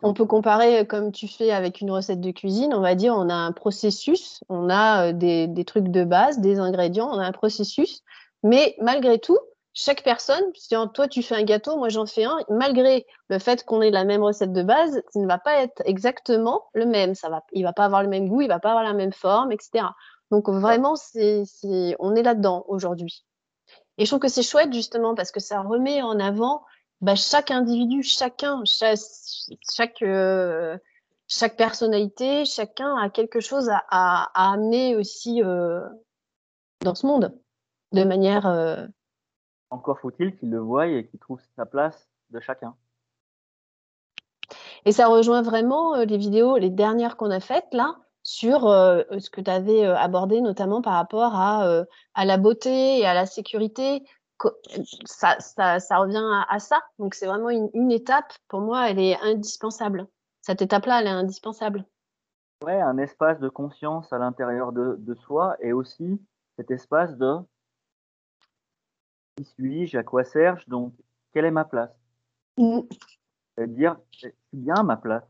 On 0.02 0.14
peut 0.14 0.26
comparer, 0.26 0.80
euh, 0.80 0.84
comme 0.86 1.12
tu 1.12 1.28
fais 1.28 1.52
avec 1.52 1.82
une 1.82 1.92
recette 1.92 2.22
de 2.22 2.32
cuisine, 2.32 2.74
on 2.74 2.82
va 2.82 2.96
dire 2.96 3.14
on 3.16 3.30
a 3.30 3.34
un 3.34 3.52
processus, 3.52 4.44
on 4.48 4.70
a 4.70 5.08
euh, 5.08 5.14
des, 5.14 5.48
des 5.48 5.66
trucs 5.66 5.90
de 5.90 6.04
base, 6.04 6.40
des 6.40 6.60
ingrédients, 6.60 7.10
on 7.12 7.20
a 7.20 7.26
un 7.26 7.32
processus, 7.32 8.04
mais 8.44 8.76
malgré 8.80 9.20
tout, 9.20 9.40
chaque 9.78 10.04
personne, 10.04 10.44
si 10.56 10.74
toi 10.94 11.08
tu 11.10 11.22
fais 11.22 11.36
un 11.36 11.44
gâteau, 11.44 11.78
moi 11.78 11.90
j'en 11.90 12.06
fais 12.06 12.24
un, 12.24 12.38
malgré 12.50 13.06
le 13.28 13.40
fait 13.40 13.66
qu'on 13.66 13.82
ait 13.82 13.92
la 13.92 14.06
même 14.06 14.24
recette 14.24 14.54
de 14.54 14.64
base, 14.64 15.04
ça 15.10 15.20
ne 15.20 15.28
va 15.28 15.38
pas 15.38 15.62
être 15.62 15.82
exactement 15.84 16.64
le 16.74 16.86
même. 16.86 17.14
Ça 17.14 17.28
va, 17.28 17.44
il 17.52 17.64
va 17.64 17.74
pas 17.74 17.84
avoir 17.84 18.02
le 18.02 18.08
même 18.08 18.30
goût, 18.30 18.40
il 18.40 18.48
va 18.48 18.60
pas 18.60 18.70
avoir 18.70 18.86
la 18.86 18.94
même 18.94 19.12
forme, 19.12 19.52
etc. 19.52 19.86
Donc 20.32 20.50
vraiment, 20.50 20.96
c'est, 20.96 21.44
on 22.00 22.16
est 22.16 22.24
là-dedans 22.24 22.64
aujourd'hui. 22.70 23.26
Et 23.98 24.06
je 24.06 24.10
trouve 24.10 24.22
que 24.22 24.30
c'est 24.30 24.44
chouette 24.44 24.74
justement 24.74 25.14
parce 25.14 25.32
que 25.32 25.42
ça 25.42 25.62
remet 25.62 26.02
en 26.02 26.20
avant 26.20 26.64
bah, 27.02 27.16
chaque 27.16 27.52
individu, 27.52 28.02
chacun, 28.02 28.64
chaque, 28.66 30.02
euh, 30.02 30.78
chaque, 31.28 31.58
personnalité, 31.58 32.46
chacun 32.46 32.96
a 32.96 33.10
quelque 33.10 33.42
chose 33.42 33.70
à, 33.70 33.84
à, 33.90 34.54
amener 34.54 34.96
aussi 34.96 35.44
euh, 35.44 35.82
dans 36.82 36.96
ce 36.96 37.06
monde 37.06 37.38
de 37.92 38.04
manière 38.04 38.48
euh, 38.48 38.86
encore 39.76 40.00
faut-il 40.00 40.36
qu'il 40.38 40.50
le 40.50 40.60
voie 40.60 40.88
et 40.88 41.06
qu'il 41.06 41.20
trouve 41.20 41.40
sa 41.56 41.66
place 41.66 42.10
de 42.32 42.40
chacun. 42.40 42.76
Et 44.86 44.92
ça 44.92 45.08
rejoint 45.08 45.42
vraiment 45.42 45.96
euh, 45.96 46.06
les 46.06 46.18
vidéos, 46.18 46.58
les 46.58 46.70
dernières 46.70 47.18
qu'on 47.18 47.32
a 47.32 47.40
faites 47.40 47.74
là, 47.74 47.96
sur 48.24 48.68
euh, 48.68 49.04
ce 49.20 49.30
que 49.30 49.42
tu 49.42 49.52
avais 49.52 49.86
euh, 49.86 49.98
abordé, 49.98 50.42
notamment 50.42 50.82
par 50.82 50.94
rapport 50.94 51.36
à, 51.36 51.84
à, 52.14 52.26
la 52.26 52.38
beauté 52.38 53.00
et 53.00 53.06
à 53.06 53.14
la 53.14 53.26
sécurité. 53.26 54.04
Ça, 55.06 55.40
ça, 55.40 55.80
ça 55.80 55.98
revient 55.98 56.24
à, 56.50 56.60
ça. 56.60 56.82
Donc, 57.00 57.16
c'est 57.16 57.26
vraiment 57.26 57.50
une, 57.50 57.70
une, 57.74 57.92
étape, 57.92 58.34
pour 58.48 58.60
moi, 58.60 58.90
elle 58.90 59.00
est 59.00 59.18
indispensable. 59.22 60.08
Cette 60.42 60.62
étape-là, 60.62 61.02
elle 61.02 61.08
est 61.08 61.12
indispensable. 61.12 61.86
Ouais, 62.64 62.80
un 62.80 62.98
espace 62.98 63.40
de 63.40 63.50
conscience 63.50 64.12
à 64.12 64.18
l'intérieur 64.18 64.72
de, 64.72 64.96
de 65.00 65.16
soi 65.16 65.56
et 65.62 65.74
aussi 65.74 66.22
cet 66.58 66.72
espace 66.72 67.16
de 67.18 67.38
qui 69.36 69.46
suis-je, 69.46 69.98
à 69.98 70.04
quoi 70.04 70.24
sers-je, 70.24 70.70
donc 70.70 70.94
quelle 71.34 71.46
est 71.46 71.52
ma 71.52 71.66
place? 71.66 71.92
Mm. 72.58 72.82
C'est-à-dire, 73.56 73.98
c'est 74.12 74.36
bien 74.54 74.84
ma 74.84 74.98
place. 74.98 75.26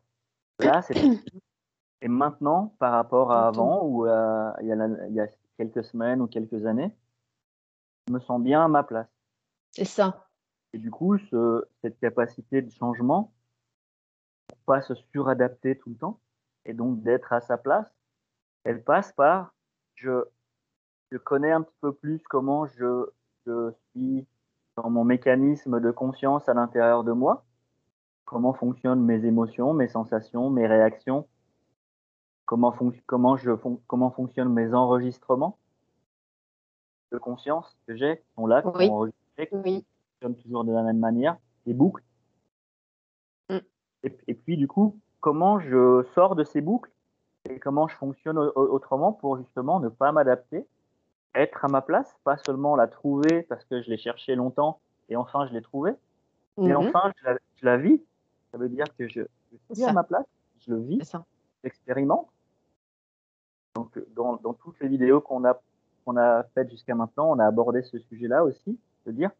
Là, 0.59 0.81
c'est 0.81 0.95
Et 2.01 2.07
maintenant, 2.07 2.75
par 2.79 2.91
rapport 2.91 3.31
à 3.31 3.47
avant 3.47 3.83
ou 3.83 4.05
il, 4.05 5.13
y 5.13 5.19
a 5.19 5.27
quelques 5.57 5.83
semaines 5.83 6.21
ou 6.21 6.27
quelques 6.27 6.65
années, 6.65 6.91
je 8.07 8.13
me 8.13 8.19
sens 8.19 8.41
bien 8.41 8.63
à 8.63 8.67
ma 8.67 8.83
place. 8.83 9.09
C'est 9.71 9.85
ça. 9.85 10.27
Et 10.73 10.77
du 10.77 10.91
coup, 10.91 11.17
ce, 11.17 11.65
cette 11.81 11.99
capacité 11.99 12.61
de 12.61 12.69
changement, 12.69 13.33
pour 14.47 14.57
pas 14.65 14.81
se 14.81 14.93
suradapter 14.93 15.77
tout 15.77 15.89
le 15.89 15.95
temps, 15.95 16.19
et 16.65 16.73
donc 16.73 17.01
d'être 17.01 17.33
à 17.33 17.41
sa 17.41 17.57
place, 17.57 17.91
elle 18.63 18.83
passe 18.83 19.11
par 19.13 19.53
je, 19.95 20.25
je 21.11 21.17
connais 21.17 21.51
un 21.51 21.61
petit 21.61 21.77
peu 21.81 21.93
plus 21.93 22.21
comment 22.27 22.67
je 22.67 23.09
je 23.45 23.71
suis 23.91 24.25
dans 24.75 24.89
mon 24.89 25.03
mécanisme 25.03 25.79
de 25.79 25.91
conscience 25.91 26.49
à 26.49 26.53
l'intérieur 26.53 27.03
de 27.03 27.11
moi, 27.11 27.45
comment 28.25 28.53
fonctionnent 28.53 29.03
mes 29.03 29.25
émotions, 29.25 29.73
mes 29.73 29.87
sensations, 29.87 30.49
mes 30.49 30.67
réactions, 30.67 31.27
comment, 32.45 32.75
comment, 33.05 33.37
je 33.37 33.51
comment 33.87 34.11
fonctionnent 34.11 34.53
mes 34.53 34.73
enregistrements? 34.73 35.57
De 37.11 37.17
conscience 37.17 37.77
que 37.87 37.95
j'ai, 37.95 38.17
qui 38.17 38.33
sont 38.35 38.47
là, 38.47 38.61
qui 38.61 38.87
sont 38.87 38.93
enregistrés, 38.93 39.47
qui 39.47 39.85
fonctionnent 40.19 40.41
toujours 40.41 40.63
de 40.65 40.73
la 40.73 40.83
même 40.83 40.99
manière, 40.99 41.37
des 41.65 41.73
boucles. 41.73 42.03
Mm. 43.49 43.57
Et, 44.03 44.17
et, 44.27 44.33
puis 44.33 44.57
du 44.57 44.67
coup, 44.67 44.99
comment 45.21 45.59
je 45.59 46.03
sors 46.13 46.35
de 46.35 46.43
ces 46.43 46.61
boucles 46.61 46.91
et 47.47 47.59
comment 47.59 47.87
je 47.87 47.95
fonctionne 47.95 48.37
autrement 48.37 49.13
pour 49.13 49.37
justement 49.37 49.79
ne 49.79 49.87
pas 49.87 50.11
m'adapter 50.11 50.65
être 51.35 51.65
à 51.65 51.67
ma 51.67 51.81
place, 51.81 52.17
pas 52.23 52.37
seulement 52.37 52.75
la 52.75 52.87
trouver 52.87 53.43
parce 53.43 53.63
que 53.65 53.81
je 53.81 53.89
l'ai 53.89 53.97
cherché 53.97 54.35
longtemps 54.35 54.79
et 55.09 55.15
enfin 55.15 55.47
je 55.47 55.53
l'ai 55.53 55.61
trouvée, 55.61 55.93
mais 56.57 56.69
mhm. 56.69 56.77
enfin 56.77 57.11
je 57.17 57.25
la, 57.25 57.37
je 57.55 57.65
la, 57.65 57.77
vis. 57.77 58.01
Ça 58.51 58.57
veut 58.57 58.69
dire 58.69 58.85
que 58.97 59.07
je, 59.07 59.21
je 59.51 59.73
suis 59.73 59.83
à 59.83 59.93
ma 59.93 60.03
place, 60.03 60.25
je 60.59 60.71
le 60.71 60.79
vis, 60.79 61.15
j'expérimente. 61.63 62.29
Donc 63.75 63.99
dans, 64.15 64.37
dans, 64.37 64.53
toutes 64.53 64.79
les 64.79 64.87
vidéos 64.87 65.19
qu'on 65.19 65.43
a 65.45 65.59
qu'on 66.05 66.17
a 66.17 66.43
faites 66.53 66.69
jusqu'à 66.69 66.95
maintenant, 66.95 67.31
on 67.31 67.39
a 67.39 67.45
abordé 67.45 67.81
ce 67.83 67.99
sujet-là 67.99 68.43
aussi, 68.43 68.79
de 69.05 69.11
dire 69.11 69.31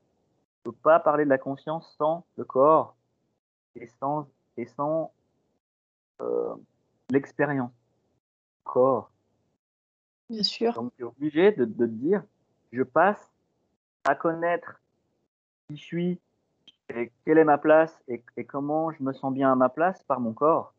ne 0.65 0.71
peut 0.71 0.77
pas 0.83 0.99
parler 0.99 1.23
de 1.23 1.29
la 1.29 1.37
conscience 1.37 1.95
sans 1.97 2.25
le 2.37 2.43
corps 2.43 2.95
et 3.75 3.87
sans 3.87 4.27
et 4.57 4.65
sans 4.65 5.11
euh, 6.21 6.55
l'expérience 7.09 7.71
corps 8.63 9.11
Bien 10.29 10.43
sûr. 10.43 10.73
Donc, 10.73 10.91
tu 10.95 11.03
es 11.03 11.05
obligé 11.05 11.51
de, 11.51 11.65
de, 11.65 11.85
te 11.85 11.91
dire, 11.91 12.23
je 12.71 12.83
passe 12.83 13.31
à 14.05 14.15
connaître 14.15 14.81
qui 15.67 15.77
je 15.77 15.83
suis, 15.83 16.19
et 16.89 17.11
quelle 17.25 17.37
est 17.37 17.45
ma 17.45 17.57
place 17.57 17.99
et, 18.07 18.23
et, 18.37 18.45
comment 18.45 18.91
je 18.91 19.01
me 19.01 19.13
sens 19.13 19.33
bien 19.33 19.51
à 19.51 19.55
ma 19.55 19.69
place 19.69 20.03
par 20.03 20.19
mon 20.19 20.33
corps. 20.33 20.73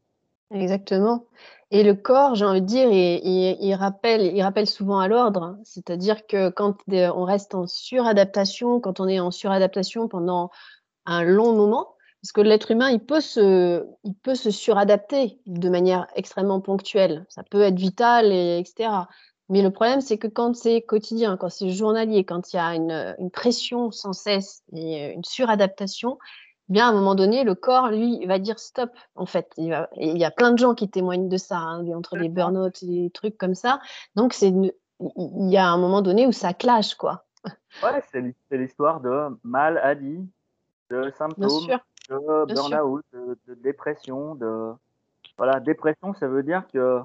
Exactement. 0.53 1.27
Et 1.73 1.83
le 1.83 1.95
corps, 1.95 2.37
j'ai 2.37 2.45
envie 2.45 2.61
de 2.61 2.67
dire, 2.67 2.89
il, 2.89 3.21
il, 3.25 3.57
il, 3.61 3.75
rappelle, 3.75 4.23
il 4.23 4.43
rappelle 4.43 4.69
souvent 4.69 5.01
à 5.01 5.09
l'ordre. 5.09 5.59
C'est-à-dire 5.65 6.27
que 6.29 6.51
quand 6.51 6.77
on 6.89 7.25
reste 7.25 7.55
en 7.57 7.67
suradaptation, 7.67 8.81
quand 8.81 9.01
on 9.01 9.09
est 9.09 9.19
en 9.19 9.33
suradaptation 9.33 10.07
pendant 10.07 10.51
un 11.05 11.25
long 11.25 11.53
moment, 11.57 11.97
parce 12.23 12.33
que 12.33 12.41
l'être 12.41 12.71
humain, 12.71 12.91
il 12.91 13.01
peut, 13.01 13.21
se, 13.21 13.87
il 14.05 14.15
peut 14.15 14.35
se 14.35 14.51
suradapter 14.51 15.41
de 15.47 15.69
manière 15.69 16.07
extrêmement 16.15 16.61
ponctuelle. 16.61 17.27
Ça 17.29 17.43
peut 17.43 17.63
être 17.63 17.79
vital, 17.79 18.33
et, 18.33 18.59
etc. 18.59 18.91
Mais 19.49 19.63
le 19.63 19.71
problème, 19.71 20.01
c'est 20.01 20.19
que 20.19 20.27
quand 20.27 20.57
c'est 20.57 20.83
quotidien, 20.83 21.37
quand 21.37 21.49
c'est 21.51 21.71
journalier, 21.71 22.25
quand 22.25 22.53
il 22.53 22.57
y 22.57 22.59
a 22.59 22.75
une, 22.75 23.15
une, 23.19 23.31
pression 23.31 23.91
sans 23.93 24.13
cesse 24.13 24.63
et 24.73 25.13
une 25.13 25.23
suradaptation, 25.23 26.19
eh 26.69 26.73
bien 26.73 26.87
à 26.87 26.91
un 26.91 26.93
moment 26.93 27.15
donné, 27.15 27.45
le 27.45 27.55
corps, 27.55 27.89
lui, 27.91 28.25
va 28.27 28.41
dire 28.41 28.59
stop. 28.59 28.91
En 29.15 29.27
fait, 29.27 29.53
il, 29.57 29.71
va, 29.71 29.89
il 29.97 30.19
y 30.19 30.25
a 30.25 30.33
plein 30.33 30.51
de 30.51 30.59
gens 30.59 30.75
qui 30.75 30.91
témoignent 30.91 31.29
de 31.29 31.37
ça, 31.37 31.59
hein, 31.59 31.87
entre 31.93 32.17
les 32.17 32.29
burn-out 32.29 32.83
et 32.83 32.87
des 32.87 33.11
trucs 33.11 33.39
comme 33.39 33.55
ça. 33.55 33.81
Donc, 34.17 34.33
c'est 34.33 34.53
il 34.99 35.51
y 35.51 35.57
a 35.57 35.69
un 35.69 35.79
moment 35.79 36.03
donné 36.03 36.27
où 36.27 36.33
ça 36.33 36.55
clash, 36.55 36.95
quoi. 36.95 37.25
Ouais, 37.83 38.03
c'est 38.11 38.57
l'histoire 38.57 39.01
de 39.01 39.29
maladie, 39.45 40.27
de 40.91 41.13
symptômes, 41.17 41.79
de 42.09 42.55
burn-out, 42.55 43.05
de, 43.13 43.39
de, 43.47 43.55
dépression, 43.55 44.35
de 44.35 44.73
voilà, 45.37 45.61
dépression, 45.61 46.15
ça 46.15 46.27
veut 46.29 46.43
dire 46.43 46.65
que 46.73 47.01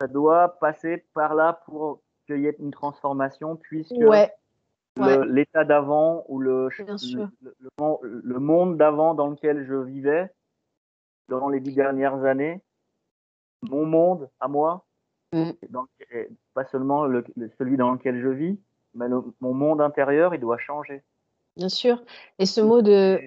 ça 0.00 0.06
doit 0.06 0.58
passer 0.60 1.04
par 1.14 1.34
là 1.34 1.60
pour 1.66 2.00
qu'il 2.26 2.40
y 2.40 2.46
ait 2.46 2.56
une 2.58 2.70
transformation, 2.70 3.56
puisque 3.56 3.94
l'état 4.96 5.64
d'avant 5.64 6.24
ou 6.28 6.38
le, 6.40 6.68
le, 7.78 8.38
monde 8.38 8.76
d'avant 8.76 9.14
dans 9.14 9.28
lequel 9.28 9.66
je 9.66 9.74
vivais, 9.74 10.32
dans 11.28 11.48
les 11.48 11.60
dix 11.60 11.74
dernières 11.74 12.24
années, 12.24 12.62
mon 13.62 13.84
monde 13.84 14.30
à 14.40 14.48
moi, 14.48 14.86
Mm. 15.32 15.50
pas 16.54 16.64
seulement 16.66 17.04
le, 17.04 17.24
celui 17.58 17.76
dans 17.76 17.92
lequel 17.92 18.20
je 18.20 18.28
vis, 18.28 18.58
mais 18.94 19.06
mon 19.40 19.54
monde 19.54 19.80
intérieur, 19.80 20.34
il 20.34 20.40
doit 20.40 20.58
changer. 20.58 21.02
Bien 21.56 21.68
sûr. 21.68 22.02
Et 22.38 22.46
ce 22.46 22.60
mot 22.60 22.80
de. 22.82 23.20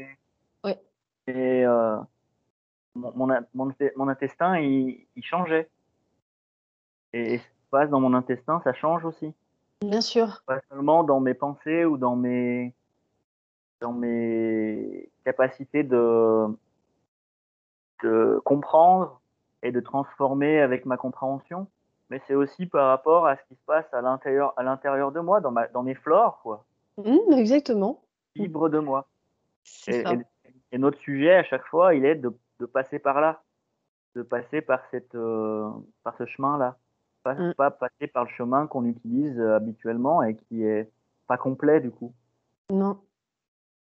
Et, 0.66 0.78
et 1.28 1.66
euh, 1.66 1.98
mon, 2.96 3.28
mon, 3.54 3.74
mon, 3.96 4.08
intestin, 4.08 4.60
il, 4.60 5.06
il 5.16 5.24
changeait. 5.24 5.70
Et 7.13 7.38
ce 7.38 7.44
qui 7.44 7.50
se 7.50 7.70
passe 7.72 7.89
dans 7.89 8.00
mon 8.00 8.13
intestin, 8.13 8.62
ça 8.63 8.74
change 8.74 9.06
aussi. 9.06 9.34
Bien 9.82 10.01
sûr. 10.01 10.44
Pas 10.46 10.60
seulement 10.70 11.04
dans 11.04 11.20
mes 11.20 11.34
pensées 11.34 11.86
ou 11.86 11.98
dans 11.98 12.16
mes, 12.16 12.74
dans 13.80 13.94
mes 13.94 15.10
capacités 15.24 15.84
de, 15.84 16.48
de 18.04 18.42
comprendre 18.44 19.22
et 19.63 19.72
de 19.72 19.80
transformer 19.80 20.60
avec 20.60 20.86
ma 20.86 20.98
compréhension, 20.98 21.68
mais 22.10 22.22
c'est 22.28 22.36
aussi 22.36 22.66
par 22.66 22.88
rapport 22.88 23.28
à 23.28 23.36
ce 23.38 23.42
qui 23.48 23.56
se 23.56 23.66
passe 23.66 23.86
à 23.94 24.01
l'intérieur, 24.01 24.54
à 24.58 24.63
l'intérieur 24.63 25.12
de 25.12 25.20
moi, 25.20 25.42
dans, 25.42 25.51
ma, 25.51 25.68
dans 25.68 25.84
mes 25.84 25.96
flores, 25.96 26.39
quoi. 26.42 26.66
Mmh, 26.98 27.34
exactement. 27.34 28.01
Libre 28.36 28.70
de 28.70 28.80
moi. 28.80 29.08
Et, 29.88 30.04
et, 30.72 30.78
notre 30.78 30.98
sujet 31.00 31.36
à 31.36 31.44
chaque 31.44 31.66
fois, 31.68 31.94
il 31.94 32.06
est 32.06 32.16
de, 32.16 32.34
de 32.60 32.66
passer 32.66 33.00
par 33.00 33.22
là, 33.22 33.42
de 34.16 34.24
passer 34.24 34.62
par 34.62 34.82
cette, 34.92 35.16
euh, 35.16 35.70
par 36.04 36.18
ce 36.18 36.25
chemin-là, 36.25 36.78
pas, 37.23 37.33
mmh. 37.33 37.53
pas, 37.55 37.71
passer 37.71 38.07
par 38.07 38.25
le 38.25 38.29
chemin 38.31 38.67
qu'on 38.67 38.85
utilise 38.85 39.39
euh, 39.39 39.55
habituellement 39.55 40.23
et 40.23 40.35
qui 40.35 40.63
est 40.63 40.89
pas 41.27 41.38
complet 41.38 41.79
du 41.79 41.91
coup. 41.91 42.13
Non. 42.71 42.99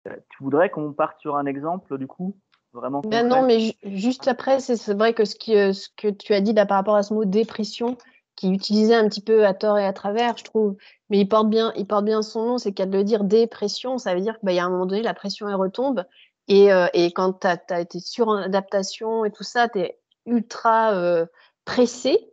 Euh, 0.07 0.15
tu 0.29 0.43
voudrais 0.43 0.69
qu'on 0.69 0.93
parte 0.93 1.19
sur 1.19 1.35
un 1.35 1.45
exemple 1.45 1.97
du 1.97 2.07
coup 2.07 2.35
vraiment 2.73 3.01
ben 3.01 3.27
Non, 3.27 3.45
mais 3.45 3.75
juste 3.83 4.27
après, 4.27 4.59
c'est 4.59 4.93
vrai 4.93 5.13
que 5.13 5.25
ce, 5.25 5.35
qui, 5.35 5.53
ce 5.73 5.89
que 5.97 6.07
tu 6.07 6.33
as 6.33 6.41
dit 6.41 6.53
là 6.53 6.65
par 6.65 6.77
rapport 6.77 6.95
à 6.95 7.03
ce 7.03 7.13
mot 7.13 7.25
dépression, 7.25 7.97
qui 8.39 8.53
utilisait 8.53 8.95
un 8.95 9.09
petit 9.09 9.19
peu 9.19 9.45
à 9.45 9.53
tort 9.53 9.77
et 9.77 9.85
à 9.85 9.91
travers, 9.91 10.37
je 10.37 10.45
trouve. 10.45 10.77
Mais 11.09 11.19
il 11.19 11.27
porte 11.27 11.49
bien, 11.49 11.73
il 11.75 11.85
porte 11.85 12.05
bien 12.05 12.21
son 12.21 12.45
nom, 12.45 12.57
c'est 12.57 12.71
qu'à 12.71 12.85
le 12.85 13.03
dire 13.03 13.25
dépression, 13.25 13.97
ça 13.97 14.15
veut 14.15 14.21
dire 14.21 14.39
qu'il 14.39 14.45
bah, 14.45 14.53
y 14.53 14.59
a 14.59 14.65
un 14.65 14.69
moment 14.69 14.85
donné, 14.85 15.01
la 15.01 15.13
pression 15.13 15.49
elle 15.49 15.55
retombe. 15.55 16.05
Et, 16.47 16.71
euh, 16.71 16.87
et 16.93 17.11
quand 17.11 17.41
tu 17.41 17.47
as, 17.47 17.81
été 17.81 17.99
sur 17.99 18.31
adaptation 18.31 19.25
et 19.25 19.31
tout 19.31 19.43
ça, 19.43 19.67
tu 19.67 19.79
es 19.79 19.99
ultra 20.25 20.93
euh, 20.93 21.25
pressé, 21.65 22.31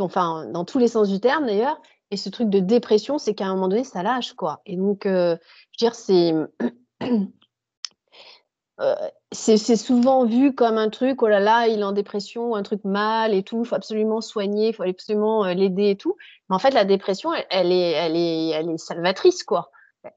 enfin, 0.00 0.46
dans 0.46 0.64
tous 0.64 0.78
les 0.78 0.88
sens 0.88 1.08
du 1.08 1.20
terme 1.20 1.46
d'ailleurs. 1.46 1.80
Et 2.10 2.16
ce 2.16 2.30
truc 2.30 2.48
de 2.48 2.58
dépression, 2.58 3.18
c'est 3.18 3.34
qu'à 3.34 3.46
un 3.46 3.54
moment 3.54 3.68
donné, 3.68 3.84
ça 3.84 4.02
lâche, 4.02 4.32
quoi. 4.32 4.62
Et 4.64 4.76
donc, 4.76 5.04
euh, 5.04 5.36
je 5.78 5.84
veux 5.84 5.90
dire, 5.90 5.94
c'est. 5.94 6.34
Euh, 8.80 8.94
c'est 9.32 9.58
souvent 9.76 10.24
vu 10.24 10.54
comme 10.54 10.78
un 10.78 10.88
truc, 10.88 11.20
oh 11.22 11.26
là 11.26 11.40
là, 11.40 11.66
il 11.66 11.80
est 11.80 11.84
en 11.84 11.90
dépression, 11.90 12.54
un 12.54 12.62
truc 12.62 12.84
mal 12.84 13.34
et 13.34 13.42
tout, 13.42 13.64
il 13.64 13.66
faut 13.66 13.74
absolument 13.74 14.20
soigner, 14.20 14.68
il 14.68 14.72
faut 14.72 14.84
absolument 14.84 15.44
euh, 15.44 15.52
l'aider 15.52 15.90
et 15.90 15.96
tout. 15.96 16.16
Mais 16.48 16.54
en 16.54 16.60
fait, 16.60 16.70
la 16.70 16.84
dépression, 16.84 17.32
elle, 17.50 17.72
est, 17.72 17.90
elle, 17.90 18.14
est, 18.14 18.50
elle 18.50 18.70
est 18.70 18.78
salvatrice, 18.78 19.42
quoi. 19.42 19.72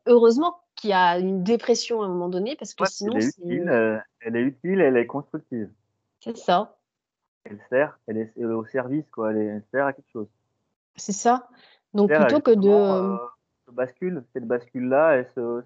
Heureusement 0.05 0.59
qu'il 0.75 0.91
y 0.91 0.93
a 0.93 1.17
une 1.17 1.43
dépression 1.43 2.03
à 2.03 2.05
un 2.05 2.09
moment 2.09 2.29
donné, 2.29 2.55
parce 2.55 2.75
que 2.75 2.85
sinon. 2.85 3.13
Elle 3.15 3.23
est, 3.23 3.27
utile, 3.27 3.69
euh, 3.69 3.97
elle 4.19 4.35
est 4.35 4.41
utile, 4.41 4.79
elle 4.79 4.97
est 4.97 5.07
constructive. 5.07 5.71
C'est 6.19 6.37
ça. 6.37 6.77
Elle 7.43 7.59
sert, 7.69 7.99
elle 8.07 8.17
est, 8.17 8.43
au 8.43 8.65
service, 8.65 9.09
quoi. 9.11 9.33
Elle, 9.33 9.63
sert 9.71 9.85
à 9.85 9.93
quelque 9.93 10.11
chose. 10.11 10.27
C'est 10.95 11.11
ça. 11.11 11.49
Donc 11.93 12.11
plutôt 12.11 12.39
que 12.39 12.51
de. 12.51 13.17
ce 13.65 13.71
bascule, 13.71 14.23
cette 14.33 14.47
bascule-là 14.47 15.19
et 15.19 15.27
ce, 15.35 15.63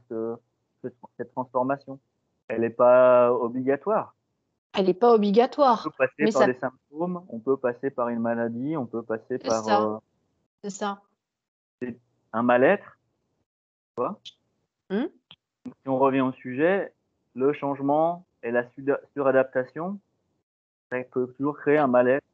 cette 1.18 1.32
transformation 1.34 2.00
elle 2.48 2.62
n'est 2.62 2.70
pas 2.70 3.34
obligatoire. 3.34 4.16
Elle 4.78 4.88
n'est 4.88 4.94
pas 4.94 5.14
obligatoire. 5.14 5.86
On 5.86 5.90
peut 5.90 6.08
passer 6.08 6.32
par 6.32 6.48
des 6.48 6.60
symptômes, 6.60 7.26
on 7.30 7.40
peut 7.40 7.58
passer 7.58 7.90
par 7.90 8.10
une 8.10 8.20
maladie, 8.20 8.76
on 8.76 8.86
peut 8.86 9.04
passer 9.04 9.40
par. 9.40 9.64
Ça. 9.64 9.82
Euh, 9.82 9.98
c'est 10.64 10.70
ça. 10.70 11.02
C'est 11.82 11.98
un 12.34 12.44
mal-être. 12.44 12.98
Hmm? 13.98 15.06
Si 15.66 15.88
on 15.88 15.98
revient 15.98 16.22
au 16.22 16.34
sujet, 16.34 16.94
le 17.34 17.54
changement 17.54 18.26
et 18.44 18.52
la 18.52 18.66
suradaptation, 19.14 20.00
ça 21.04 21.10
peut 21.12 21.28
toujours 21.38 21.58
créer 21.58 21.78
un 21.78 21.88
mal-être. 21.88 22.26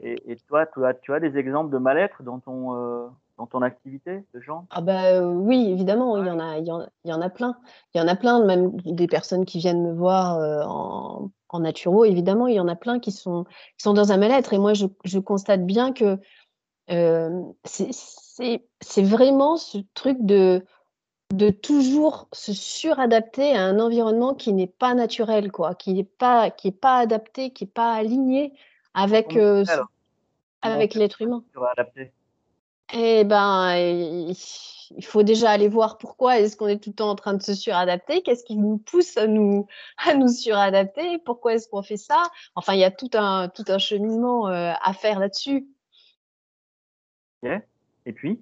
Et, 0.00 0.36
toi, 0.46 0.64
tu 1.02 1.12
as, 1.12 1.20
des 1.20 1.38
exemples 1.38 1.72
de 1.72 1.78
mal-être 1.78 2.22
dans 2.22 2.38
ton, 2.38 2.74
euh, 2.74 3.08
dans 3.36 3.46
ton 3.46 3.62
activité, 3.62 4.24
genre 4.34 4.64
Ah 4.70 4.80
bah 4.80 5.20
oui, 5.22 5.70
évidemment, 5.72 6.16
il 6.18 6.26
y 6.26 6.30
en 6.30 6.38
a, 6.38 6.58
il 6.58 6.66
y 6.66 7.12
en, 7.12 7.20
a 7.20 7.30
plein. 7.30 7.56
Il 7.94 7.98
y 7.98 8.00
en 8.00 8.06
a 8.06 8.14
plein, 8.14 8.44
même 8.44 8.76
des 8.82 9.08
personnes 9.08 9.44
qui 9.44 9.58
viennent 9.58 9.82
me 9.82 9.92
voir 9.92 10.38
en, 10.68 11.30
en 11.48 11.60
naturo, 11.60 12.04
évidemment, 12.04 12.46
il 12.46 12.54
y 12.54 12.60
en 12.60 12.68
a 12.68 12.76
plein 12.76 13.00
qui 13.00 13.10
sont, 13.10 13.44
sont 13.76 13.94
dans 13.94 14.12
un 14.12 14.18
mal-être. 14.18 14.52
Et 14.52 14.58
moi, 14.58 14.74
je, 14.74 14.86
je, 15.04 15.18
constate 15.18 15.64
bien 15.64 15.92
que 15.92 16.18
euh, 16.90 17.42
c'est 17.64 19.02
vraiment 19.02 19.56
ce 19.56 19.78
truc 19.94 20.18
de, 20.20 20.64
de 21.32 21.50
toujours 21.50 22.28
se 22.32 22.52
suradapter 22.52 23.54
à 23.54 23.62
un 23.64 23.80
environnement 23.80 24.34
qui 24.34 24.52
n'est 24.52 24.66
pas 24.66 24.94
naturel, 24.94 25.52
quoi, 25.52 25.74
qui 25.74 25.92
n'est 25.92 26.04
pas, 26.04 26.50
qui 26.50 26.68
est 26.68 26.72
pas 26.72 26.96
adapté, 26.96 27.50
qui 27.50 27.64
n'est 27.64 27.70
pas 27.70 27.92
aligné 27.92 28.54
avec, 28.94 29.36
euh, 29.36 29.64
avec 30.62 30.94
l'être 30.94 31.20
humain. 31.20 31.44
Eh 32.94 33.24
ben, 33.24 33.74
il 33.76 35.04
faut 35.04 35.22
déjà 35.22 35.50
aller 35.50 35.68
voir 35.68 35.98
pourquoi 35.98 36.38
est-ce 36.38 36.56
qu'on 36.56 36.68
est 36.68 36.82
tout 36.82 36.90
le 36.90 36.94
temps 36.94 37.10
en 37.10 37.14
train 37.14 37.34
de 37.34 37.42
se 37.42 37.54
suradapter, 37.54 38.22
qu'est-ce 38.22 38.44
qui 38.44 38.56
nous 38.56 38.78
pousse 38.78 39.18
à 39.18 39.26
nous, 39.26 39.66
à 39.98 40.14
nous 40.14 40.28
suradapter, 40.28 41.18
pourquoi 41.18 41.54
est-ce 41.54 41.68
qu'on 41.68 41.82
fait 41.82 41.98
ça? 41.98 42.22
Enfin, 42.54 42.72
il 42.72 42.80
y 42.80 42.84
a 42.84 42.90
tout 42.90 43.10
un, 43.12 43.48
tout 43.48 43.64
un 43.68 43.78
cheminement 43.78 44.48
euh, 44.48 44.72
à 44.80 44.94
faire 44.94 45.18
là-dessus. 45.18 45.68
Et 48.06 48.14
puis? 48.14 48.40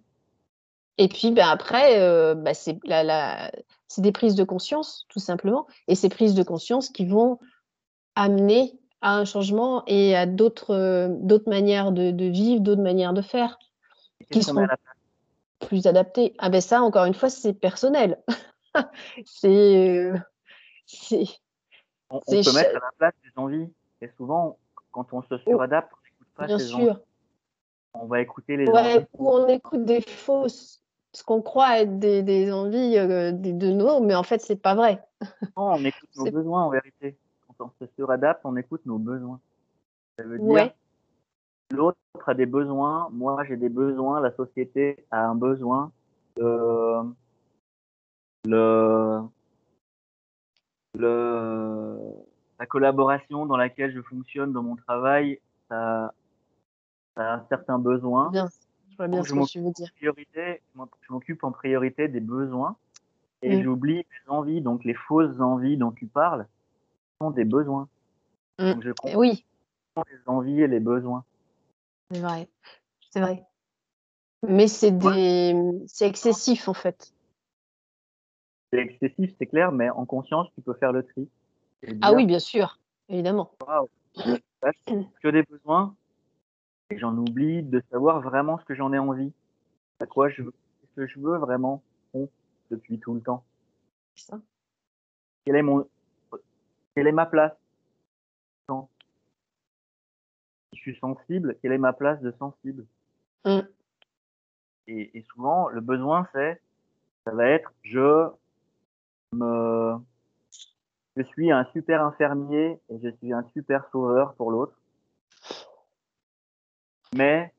Et 0.98 1.08
puis, 1.08 1.30
ben 1.30 1.46
après, 1.46 2.00
euh, 2.00 2.34
ben, 2.34 2.54
c'est 2.54 2.78
la, 2.84 3.04
la, 3.04 3.50
des 3.98 4.12
prises 4.12 4.34
de 4.34 4.44
conscience, 4.44 5.06
tout 5.08 5.18
simplement. 5.18 5.66
Et 5.88 5.94
ces 5.94 6.08
prises 6.08 6.34
de 6.34 6.42
conscience 6.42 6.88
qui 6.88 7.06
vont 7.06 7.38
amener 8.14 8.78
à 9.02 9.16
un 9.16 9.24
changement 9.24 9.84
et 9.86 10.16
à 10.16 10.26
d'autres 10.26 10.74
euh, 10.74 11.38
manières 11.46 11.92
de, 11.92 12.10
de 12.10 12.24
vivre, 12.24 12.60
d'autres 12.60 12.82
manières 12.82 13.12
de 13.12 13.22
faire 13.22 13.58
qui 14.30 14.42
seront 14.42 14.66
plus 15.60 15.86
adaptés. 15.86 16.34
Ah 16.38 16.50
ben 16.50 16.60
ça, 16.60 16.82
encore 16.82 17.04
une 17.04 17.14
fois, 17.14 17.30
c'est 17.30 17.52
personnel. 17.52 18.18
c'est, 19.24 20.12
On, 22.10 22.20
peut 22.20 22.36
mettre 22.36 22.76
à 22.76 22.80
la 22.80 22.90
place 22.98 23.14
des 23.22 23.30
envies. 23.36 23.68
Et 24.00 24.08
souvent, 24.16 24.58
quand 24.92 25.12
on 25.12 25.22
se 25.22 25.38
suradapte, 25.38 25.92
on 25.92 26.04
n'écoute 26.04 26.28
pas 26.36 26.46
Bien 26.46 26.58
sûr. 26.58 27.00
On 27.94 28.06
va 28.06 28.20
écouter 28.20 28.56
les 28.56 28.68
ouais, 28.68 29.06
Ou 29.14 29.30
on 29.30 29.48
écoute 29.48 29.84
des 29.84 30.02
fausses, 30.02 30.82
ce 31.16 31.24
qu'on 31.24 31.40
croit 31.40 31.80
être 31.80 31.98
des, 31.98 32.22
des 32.22 32.52
envies 32.52 32.98
euh, 32.98 33.32
de 33.32 33.70
nous, 33.70 34.04
mais 34.04 34.14
en 34.14 34.22
fait, 34.22 34.38
c'est 34.42 34.60
pas 34.60 34.74
vrai. 34.74 35.02
non, 35.56 35.72
on 35.72 35.82
écoute 35.82 36.10
nos 36.14 36.30
besoins 36.30 36.64
en 36.64 36.68
vérité. 36.68 37.16
Quand 37.48 37.64
on 37.64 37.86
se 37.86 37.90
suradapte, 37.94 38.42
on 38.44 38.54
écoute 38.56 38.82
nos 38.84 38.98
besoins. 38.98 39.40
Ça 40.18 40.24
veut 40.24 40.38
dire 40.38 40.72
l'autre 41.72 41.98
a 42.26 42.34
des 42.34 42.46
besoins, 42.46 43.08
moi 43.12 43.42
j'ai 43.48 43.56
des 43.56 43.70
besoins, 43.70 44.20
la 44.20 44.30
société 44.36 45.04
a 45.10 45.26
un 45.26 45.34
besoin. 45.34 45.90
Euh, 46.38 47.02
le, 48.44 49.22
le, 50.98 51.98
la 52.60 52.66
collaboration 52.66 53.46
dans 53.46 53.56
laquelle 53.56 53.92
je 53.92 54.02
fonctionne 54.02 54.52
dans 54.52 54.62
mon 54.62 54.76
travail, 54.76 55.40
ça, 55.68 56.12
ça 57.16 57.32
a 57.32 57.34
un 57.36 57.46
certain 57.48 57.78
besoin. 57.78 58.30
Bien, 58.30 58.48
je 58.96 59.04
vois 59.04 59.08
bien 59.08 59.22
ce 59.22 59.32
que 59.32 59.46
tu 59.46 59.60
veux 59.60 59.70
dire. 59.72 59.88
Priorité, 59.96 60.62
je 60.74 61.12
m'occupe 61.12 61.44
en 61.44 61.52
priorité 61.52 62.08
des 62.08 62.20
besoins 62.20 62.76
et 63.42 63.58
mm. 63.58 63.62
j'oublie 63.62 63.96
les 63.96 64.28
envies, 64.28 64.60
donc 64.60 64.84
les 64.84 64.94
fausses 64.94 65.40
envies 65.40 65.76
dont 65.76 65.92
tu 65.92 66.06
parles 66.06 66.46
sont 67.20 67.30
des 67.30 67.44
besoins. 67.44 67.88
Mm. 68.58 68.72
Donc 68.72 68.82
je 68.82 68.90
comprends 68.92 69.18
oui. 69.18 69.44
les 69.96 70.18
envies 70.26 70.62
et 70.62 70.66
les 70.66 70.80
besoins. 70.80 71.24
C'est 72.10 72.20
vrai, 72.20 72.48
c'est 73.10 73.20
vrai. 73.20 73.44
Mais 74.48 74.68
c'est 74.68 74.92
des, 74.92 75.54
c'est 75.86 76.06
excessif 76.06 76.68
en 76.68 76.74
fait. 76.74 77.12
C'est 78.72 78.78
excessif, 78.78 79.34
c'est 79.38 79.46
clair, 79.46 79.72
mais 79.72 79.90
en 79.90 80.06
conscience, 80.06 80.48
tu 80.54 80.60
peux 80.60 80.74
faire 80.74 80.92
le 80.92 81.02
tri. 81.02 81.28
Ah 82.00 82.12
oui, 82.12 82.26
bien 82.26 82.38
sûr, 82.38 82.78
évidemment. 83.08 83.52
Wow. 83.66 83.88
que 85.22 85.28
des 85.28 85.42
besoins 85.42 85.94
et 86.90 86.98
j'en 86.98 87.16
oublie 87.16 87.62
de 87.62 87.82
savoir 87.90 88.20
vraiment 88.20 88.58
ce 88.58 88.64
que 88.64 88.74
j'en 88.74 88.92
ai 88.92 88.98
envie. 88.98 89.32
À 90.00 90.06
quoi 90.06 90.28
je 90.28 90.42
veux, 90.42 90.54
ce 90.82 90.94
que 90.94 91.06
je 91.06 91.18
veux 91.18 91.38
vraiment 91.38 91.82
depuis 92.70 92.98
tout 92.98 93.14
le 93.14 93.20
temps. 93.20 93.44
Ça. 94.14 94.40
Quel 95.44 95.56
est 95.56 95.62
mon, 95.62 95.86
quelle 96.94 97.06
est 97.06 97.12
ma 97.12 97.26
place 97.26 97.52
je 100.72 100.92
suis 100.92 101.00
sensible, 101.00 101.56
quelle 101.60 101.72
est 101.72 101.78
ma 101.78 101.92
place 101.92 102.20
de 102.20 102.32
sensible? 102.38 102.84
Mm. 103.44 103.60
et, 104.88 105.24
souvent, 105.32 105.68
le 105.68 105.80
besoin, 105.80 106.28
c'est, 106.32 106.60
ça 107.24 107.32
va 107.32 107.48
être, 107.48 107.72
je 107.82 108.28
me, 109.32 109.96
je 111.16 111.22
suis 111.22 111.50
un 111.50 111.64
super 111.72 112.02
infirmier 112.02 112.78
et 112.88 112.98
je 113.00 113.08
suis 113.16 113.32
un 113.32 113.44
super 113.52 113.88
sauveur 113.90 114.34
pour 114.34 114.50
l'autre. 114.50 114.78
Mais 117.16 117.52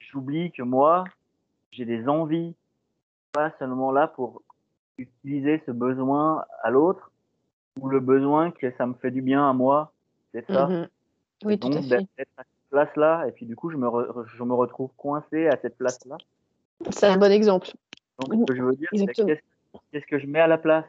j'oublie 0.00 0.50
que 0.52 0.62
moi, 0.62 1.04
j'ai 1.70 1.84
des 1.84 2.08
envies, 2.08 2.54
pas 3.32 3.52
seulement 3.58 3.92
là 3.92 4.08
pour 4.08 4.42
utiliser 4.96 5.62
ce 5.66 5.70
besoin 5.70 6.44
à 6.62 6.70
l'autre, 6.70 7.10
ou 7.80 7.88
le 7.88 8.00
besoin 8.00 8.50
que 8.50 8.72
ça 8.72 8.86
me 8.86 8.94
fait 8.94 9.10
du 9.10 9.22
bien 9.22 9.48
à 9.48 9.52
moi, 9.52 9.92
c'est 10.32 10.46
ça. 10.46 10.66
Mhm. 10.66 10.88
Oui, 11.44 11.54
Et 11.54 11.58
tout 11.58 11.68
à 11.68 11.82
fait. 11.82 12.06
d'être 12.16 12.30
à 12.36 12.42
cette 12.42 12.70
place-là, 12.70 13.26
et 13.28 13.32
puis 13.32 13.46
du 13.46 13.54
coup, 13.54 13.70
je 13.70 13.76
me, 13.76 13.86
re- 13.86 14.26
je 14.26 14.42
me 14.42 14.54
retrouve 14.54 14.90
coincé 14.96 15.46
à 15.46 15.56
cette 15.62 15.76
place-là. 15.76 16.16
C'est 16.90 17.06
un 17.06 17.16
bon 17.16 17.30
exemple. 17.30 17.70
Donc, 18.18 18.40
ce 18.40 18.44
que 18.52 18.56
je 18.56 18.62
veux 18.62 18.74
dire, 18.74 18.88
c'est 18.92 19.06
qu'est-ce 19.92 20.06
que 20.06 20.18
je 20.18 20.26
mets 20.26 20.40
à 20.40 20.48
la 20.48 20.58
place? 20.58 20.84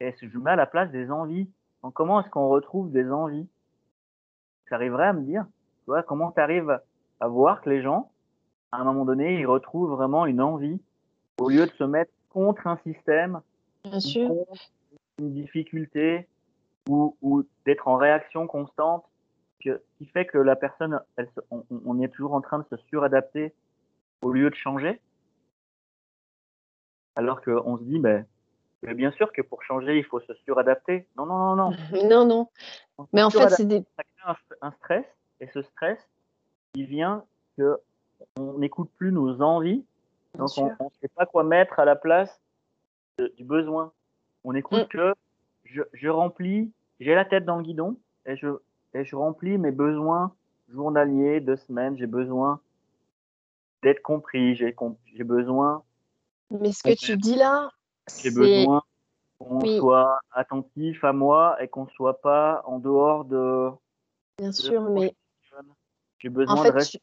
Est-ce 0.00 0.20
que 0.22 0.28
je 0.28 0.38
mets 0.38 0.50
à 0.50 0.56
la 0.56 0.66
place 0.66 0.90
des 0.90 1.10
envies? 1.10 1.48
Donc, 1.82 1.94
comment 1.94 2.20
est-ce 2.20 2.30
qu'on 2.30 2.48
retrouve 2.48 2.90
des 2.90 3.08
envies? 3.10 3.46
Tu 4.66 4.74
arriverais 4.74 5.06
à 5.06 5.12
me 5.12 5.22
dire, 5.22 5.44
tu 5.44 5.86
vois, 5.86 6.02
comment 6.02 6.32
tu 6.32 6.40
arrives 6.40 6.80
à 7.24 7.28
voir 7.28 7.62
que 7.62 7.70
les 7.70 7.80
gens, 7.80 8.10
à 8.70 8.76
un 8.76 8.84
moment 8.84 9.06
donné, 9.06 9.40
ils 9.40 9.46
retrouvent 9.46 9.90
vraiment 9.90 10.26
une 10.26 10.42
envie 10.42 10.78
au 11.40 11.48
lieu 11.48 11.64
de 11.64 11.72
se 11.72 11.84
mettre 11.84 12.12
contre 12.28 12.66
un 12.66 12.76
système, 12.84 13.40
Bien 13.82 13.96
ou 13.96 14.00
sûr. 14.00 14.28
contre 14.28 14.62
une 15.18 15.32
difficulté, 15.32 16.28
ou, 16.86 17.16
ou 17.22 17.44
d'être 17.64 17.88
en 17.88 17.96
réaction 17.96 18.46
constante, 18.46 19.06
que, 19.64 19.82
qui 19.96 20.04
fait 20.04 20.26
que 20.26 20.36
la 20.36 20.54
personne, 20.54 21.00
elle, 21.16 21.30
on, 21.50 21.98
est 22.02 22.08
toujours 22.08 22.34
en 22.34 22.42
train 22.42 22.58
de 22.58 22.66
se 22.68 22.76
suradapter 22.88 23.54
au 24.20 24.30
lieu 24.30 24.50
de 24.50 24.54
changer. 24.54 25.00
Alors 27.16 27.40
qu'on 27.40 27.78
se 27.78 27.84
dit, 27.84 27.98
ben, 27.98 28.26
mais 28.82 28.92
bien 28.92 29.12
sûr 29.12 29.32
que 29.32 29.40
pour 29.40 29.62
changer, 29.62 29.96
il 29.96 30.04
faut 30.04 30.20
se 30.20 30.34
suradapter. 30.44 31.08
Non, 31.16 31.24
non, 31.24 31.38
non, 31.38 31.56
non. 31.56 31.70
Non, 32.10 32.26
non. 32.26 32.50
Mais 33.14 33.22
en 33.22 33.30
fait, 33.30 33.48
c'est 33.48 33.64
des. 33.64 33.82
un 34.60 34.72
stress, 34.72 35.06
et 35.40 35.46
ce 35.54 35.62
stress, 35.62 35.98
il 36.74 36.86
vient 36.86 37.24
que 37.56 37.78
on 38.38 38.58
n'écoute 38.58 38.90
plus 38.96 39.12
nos 39.12 39.40
envies, 39.42 39.84
donc 40.36 40.50
on 40.56 40.66
ne 40.66 40.90
sait 41.00 41.08
pas 41.08 41.26
quoi 41.26 41.44
mettre 41.44 41.78
à 41.78 41.84
la 41.84 41.96
place 41.96 42.40
de- 43.18 43.32
du 43.36 43.44
besoin. 43.44 43.92
On 44.44 44.54
écoute 44.54 44.84
Mm. 44.84 44.88
que 44.88 45.14
je, 45.64 45.82
je 45.92 46.08
remplis, 46.08 46.72
j'ai 47.00 47.14
la 47.14 47.24
tête 47.24 47.44
dans 47.44 47.56
le 47.56 47.62
guidon, 47.62 47.96
et 48.26 48.36
je, 48.36 48.48
et 48.94 49.04
je 49.04 49.16
remplis 49.16 49.58
mes 49.58 49.70
besoins 49.70 50.34
journaliers, 50.68 51.40
de 51.40 51.56
semaine, 51.56 51.96
j'ai 51.96 52.06
besoin 52.06 52.60
d'être 53.82 54.02
compris, 54.02 54.56
j'ai 54.56 55.24
besoin 55.24 55.82
Mais 56.50 56.72
ce 56.72 56.82
que 56.82 56.94
tu 56.94 57.16
dis 57.16 57.36
là, 57.36 57.70
J'ai 58.08 58.30
c'est. 58.30 58.34
besoin 58.34 58.82
qu'on 59.38 59.58
Oui. 59.60 59.78
soit 59.78 60.18
attentif 60.32 61.04
à 61.04 61.12
moi 61.12 61.62
et 61.62 61.68
qu'on 61.68 61.86
soit 61.88 62.20
pas 62.20 62.62
en 62.66 62.78
dehors 62.78 63.24
de. 63.24 63.70
Bien 64.38 64.48
de 64.48 64.54
sûr, 64.54 64.82
mais. 64.90 65.14
J'ai 66.24 66.30
besoin 66.30 66.56
en 66.56 66.64
de 66.64 66.72
fait, 66.72 66.86
tu, 66.86 66.98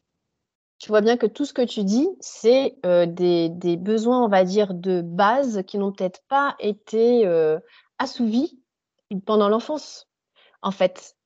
tu 0.78 0.88
vois 0.88 1.00
bien 1.00 1.16
que 1.16 1.26
tout 1.26 1.44
ce 1.44 1.52
que 1.52 1.62
tu 1.62 1.84
dis, 1.84 2.08
c'est 2.18 2.76
euh, 2.84 3.06
des, 3.06 3.48
des 3.50 3.76
besoins, 3.76 4.24
on 4.24 4.28
va 4.28 4.42
dire, 4.42 4.74
de 4.74 5.00
base 5.00 5.62
qui 5.64 5.78
n'ont 5.78 5.92
peut-être 5.92 6.22
pas 6.26 6.56
été 6.58 7.24
euh, 7.24 7.60
assouvis 7.98 8.60
pendant 9.24 9.48
l'enfance, 9.48 10.08
en 10.60 10.72
fait. 10.72 11.16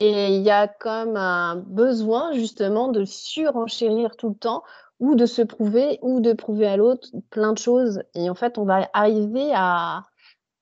Et 0.00 0.34
il 0.34 0.42
y 0.42 0.50
a 0.50 0.66
comme 0.66 1.16
un 1.16 1.54
besoin 1.54 2.32
justement 2.32 2.88
de 2.88 3.04
surenchérir 3.04 4.16
tout 4.16 4.30
le 4.30 4.34
temps 4.34 4.64
ou 4.98 5.14
de 5.14 5.24
se 5.24 5.42
prouver 5.42 6.00
ou 6.02 6.20
de 6.20 6.32
prouver 6.32 6.66
à 6.66 6.76
l'autre 6.76 7.10
plein 7.30 7.52
de 7.52 7.58
choses. 7.58 8.02
Et 8.14 8.28
en 8.28 8.34
fait, 8.34 8.58
on 8.58 8.64
va 8.64 8.90
arriver 8.92 9.52
à, 9.54 10.04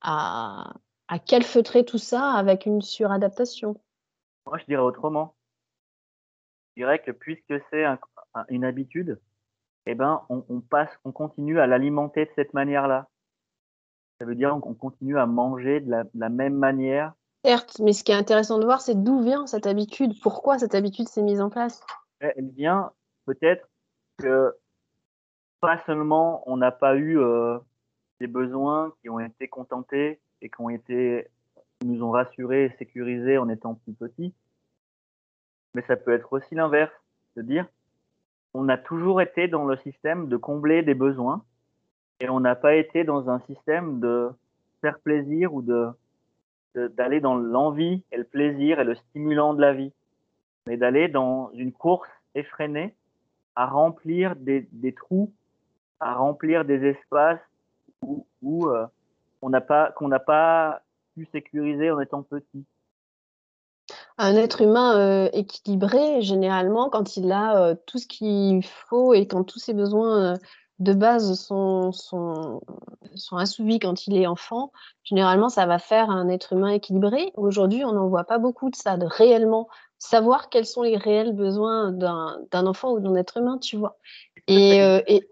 à, 0.03 0.75
à 1.09 1.19
calfeutrer 1.19 1.87
tout 1.87 1.97
ça 1.97 2.33
avec 2.33 2.67
une 2.67 2.83
suradaptation. 2.83 3.81
Moi, 4.45 4.59
je 4.59 4.67
dirais 4.67 4.83
autrement. 4.83 5.35
Je 6.79 6.85
dirais 6.85 7.01
que 7.01 7.11
puisque 7.11 7.55
c'est 7.71 7.85
un- 7.85 7.99
un- 8.35 8.45
une 8.51 8.65
habitude, 8.65 9.19
eh 9.87 9.97
ben, 9.97 10.23
on, 10.29 10.45
on 10.49 10.61
passe, 10.61 10.97
on 11.05 11.11
continue 11.11 11.59
à 11.59 11.67
l'alimenter 11.67 12.27
de 12.27 12.31
cette 12.37 12.55
manière-là. 12.55 13.09
Ça 14.21 14.25
veut 14.27 14.37
dire 14.37 14.57
qu'on 14.63 14.75
continue 14.75 15.19
à 15.19 15.27
manger 15.27 15.81
de 15.81 15.91
la, 15.91 16.05
de 16.05 16.11
la 16.15 16.29
même 16.29 16.55
manière. 16.55 17.15
Certes, 17.45 17.81
mais 17.81 17.93
ce 17.93 18.05
qui 18.05 18.13
est 18.13 18.15
intéressant 18.15 18.61
de 18.61 18.65
voir, 18.65 18.81
c'est 18.81 18.95
d'où 18.95 19.21
vient 19.23 19.49
cette 19.49 19.67
habitude, 19.67 20.13
pourquoi 20.23 20.61
cette 20.61 20.77
habitude 20.77 21.09
s'est 21.09 21.23
mise 21.23 21.41
en 21.41 21.51
place. 21.51 21.85
Elle 22.21 22.35
elle 22.37 22.51
vient 22.51 22.93
peut-être 23.27 23.69
que 24.19 24.55
pas 25.61 25.83
seulement 25.85 26.45
on 26.47 26.57
n'a 26.59 26.71
pas 26.71 26.95
eu 26.95 27.19
euh, 27.19 27.59
des 28.21 28.29
besoins 28.29 28.93
qui 29.01 29.11
ont 29.11 29.19
été 29.19 29.49
contentés 29.49 30.21
et 30.43 30.49
qui 30.49 30.61
ont 30.61 30.71
été 30.71 31.27
nous 31.85 32.05
ont 32.05 32.13
rassurés 32.13 32.67
et 32.67 32.77
sécurisés 32.79 33.37
en 33.37 33.49
étant 33.49 33.75
plus 33.75 33.95
petits, 33.95 34.33
mais 35.75 35.83
ça 35.87 35.97
peut 35.97 36.13
être 36.13 36.33
aussi 36.33 36.55
l'inverse, 36.55 36.93
de 37.37 37.43
dire 37.43 37.67
on 38.55 38.69
a 38.69 38.79
toujours 38.79 39.21
été 39.21 39.49
dans 39.49 39.65
le 39.65 39.77
système 39.77 40.29
de 40.29 40.37
combler 40.37 40.83
des 40.83 40.95
besoins 40.95 41.45
et 42.21 42.29
on 42.29 42.41
n'a 42.41 42.57
pas 42.57 42.75
été 42.75 43.05
dans 43.05 43.31
un 43.31 43.41
système 43.41 44.01
de 44.01 44.31
faire 44.81 44.99
plaisir 45.01 45.55
ou 45.55 45.63
de 45.63 45.89
d'aller 46.75 47.21
dans 47.21 47.35
l'envie 47.35 48.05
et 48.13 48.17
le 48.17 48.25
plaisir 48.25 48.79
et 48.79 48.85
le 48.85 48.95
stimulant 48.95 49.53
de 49.53 49.61
la 49.61 49.73
vie, 49.73 49.93
mais 50.67 50.77
d'aller 50.77 51.09
dans 51.09 51.51
une 51.55 51.73
course 51.73 52.11
effrénée 52.37 52.95
à 53.57 53.67
remplir 53.67 54.37
des, 54.37 54.95
trous, 54.95 55.33
à 55.99 56.15
remplir 56.15 56.65
des 56.65 56.85
espaces 56.85 57.41
où, 58.03 58.25
euh, 58.69 58.87
on 59.43 59.51
qu'on 59.97 60.09
n'a 60.09 60.21
pas 60.21 60.83
pu 61.15 61.27
sécuriser 61.33 61.91
en 61.91 61.99
étant 61.99 62.23
petit. 62.23 62.65
Un 64.19 64.35
être 64.35 64.63
humain 64.63 64.99
euh, 64.99 65.29
équilibré, 65.33 66.23
généralement, 66.23 66.91
quand 66.91 67.17
il 67.17 67.31
a 67.31 67.63
euh, 67.63 67.75
tout 67.87 67.99
ce 67.99 68.07
qu'il 68.07 68.65
faut 68.65 69.15
et 69.15 69.29
quand 69.29 69.45
tous 69.45 69.61
ses 69.61 69.75
besoins 69.75 70.33
euh, 70.33 70.37
de 70.81 70.93
base 70.93 71.41
sont, 71.41 71.93
sont, 71.93 72.61
sont 73.15 73.37
assouvis 73.37 73.79
quand 73.79 74.07
il 74.09 74.17
est 74.17 74.27
enfant, 74.27 74.73
généralement, 75.05 75.49
ça 75.49 75.67
va 75.67 75.79
faire 75.79 76.11
un 76.11 76.29
être 76.29 76.53
humain 76.53 76.71
équilibré. 76.71 77.33
Aujourd'hui, 77.37 77.85
on 77.85 77.93
n'en 77.93 78.09
voit 78.09 78.25
pas 78.25 78.39
beaucoup 78.39 78.71
de 78.71 78.77
ça, 78.77 78.97
de 78.97 79.07
réellement 79.07 79.69
savoir 79.99 80.49
quels 80.49 80.67
sont 80.67 80.83
les 80.83 80.97
réels 80.97 81.35
besoins 81.35 81.93
d'un 81.93 82.67
enfant 82.67 82.93
ou 82.93 83.01
d'un 83.01 83.15
être 83.15 83.37
humain, 83.37 83.59
tu 83.59 83.77
vois. 83.77 83.99
Et, 84.47 84.79
et 85.07 85.29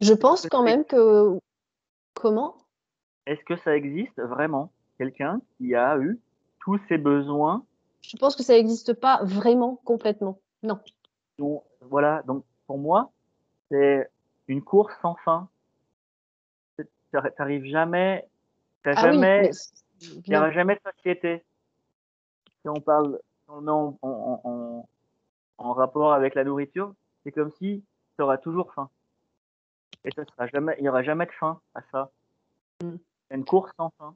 je 0.00 0.14
pense 0.14 0.48
quand 0.48 0.62
même 0.62 0.84
que... 0.84 1.38
Comment? 2.14 2.56
Est-ce 3.26 3.42
que 3.44 3.56
ça 3.56 3.76
existe 3.76 4.20
vraiment 4.20 4.70
quelqu'un 4.98 5.40
qui 5.56 5.74
a 5.74 5.96
eu 5.98 6.20
tous 6.64 6.78
ses 6.88 6.98
besoins 6.98 7.64
Je 8.02 8.16
pense 8.16 8.36
que 8.36 8.42
ça 8.42 8.54
n'existe 8.54 8.94
pas 8.94 9.22
vraiment 9.24 9.76
complètement. 9.84 10.38
Non. 10.62 10.78
dont- 11.38 11.62
voilà 11.80 12.22
donc 12.22 12.44
pour 12.66 12.78
moi 12.78 13.10
c'est 13.70 14.08
une 14.48 14.62
course 14.62 14.92
sans 15.02 15.14
fin. 15.24 15.48
T'arrives 17.36 17.64
jamais, 17.66 18.26
t'as 18.82 18.92
Ah 18.96 19.02
oui, 19.06 19.12
jamais, 19.14 19.40
mais 19.42 19.50
il 20.00 20.08
n'y 20.14 20.20
bien. 20.22 20.38
aura 20.40 20.50
jamais 20.52 20.74
de 20.76 20.80
satiété. 20.82 21.44
Si 22.62 22.68
on 22.68 22.80
parle, 22.80 23.18
si 23.42 23.50
on 23.50 23.56
le 23.56 23.62
met 23.62 23.70
en, 23.70 23.98
en, 24.00 24.40
en, 24.44 24.88
en 25.58 25.72
rapport 25.74 26.12
avec 26.14 26.34
la 26.34 26.44
nourriture, 26.44 26.94
c'est 27.22 27.32
comme 27.32 27.50
si 27.52 27.84
tu 28.16 28.22
auras 28.22 28.38
toujours 28.38 28.72
faim. 28.72 28.88
Et 30.04 30.10
ça 30.12 30.24
sera 30.24 30.46
jamais, 30.46 30.74
il 30.78 30.82
n'y 30.82 30.88
aura 30.88 31.02
jamais 31.02 31.26
de 31.26 31.32
fin 31.32 31.60
à 31.74 31.82
ça. 31.92 32.10
Mm. 32.82 32.96
C'est 33.28 33.36
une 33.36 33.44
course 33.44 33.70
sans 33.76 33.90
fin. 33.98 34.14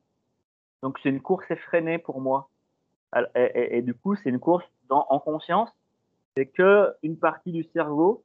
Donc 0.86 1.00
c'est 1.02 1.08
une 1.08 1.20
course 1.20 1.50
effrénée 1.50 1.98
pour 1.98 2.20
moi. 2.20 2.48
Et, 3.34 3.82
du 3.82 3.92
coup, 3.92 4.14
c'est 4.14 4.30
une 4.30 4.38
course 4.38 4.64
en 4.88 5.18
conscience. 5.18 5.68
C'est 6.36 6.46
que 6.46 6.94
une 7.02 7.18
partie 7.18 7.50
du 7.50 7.64
cerveau 7.72 8.22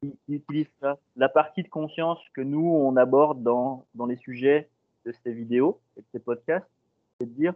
qui 0.00 0.18
utilise 0.28 0.66
ça. 0.80 0.98
La 1.14 1.28
partie 1.28 1.62
de 1.62 1.68
conscience 1.68 2.18
que 2.34 2.40
nous 2.40 2.68
on 2.68 2.96
aborde 2.96 3.44
dans, 3.44 3.86
dans 3.94 4.06
les 4.06 4.16
sujets 4.16 4.68
de 5.06 5.14
ces 5.22 5.32
vidéos 5.32 5.78
et 5.96 6.00
de 6.00 6.06
ces 6.10 6.18
podcasts, 6.18 6.66
c'est 7.20 7.26
de 7.26 7.34
dire, 7.34 7.54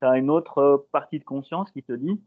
tu 0.00 0.06
as 0.06 0.16
une 0.16 0.30
autre 0.30 0.58
euh, 0.58 0.88
partie 0.92 1.18
de 1.18 1.24
conscience 1.24 1.72
qui 1.72 1.82
te 1.82 1.92
dit, 1.92 2.20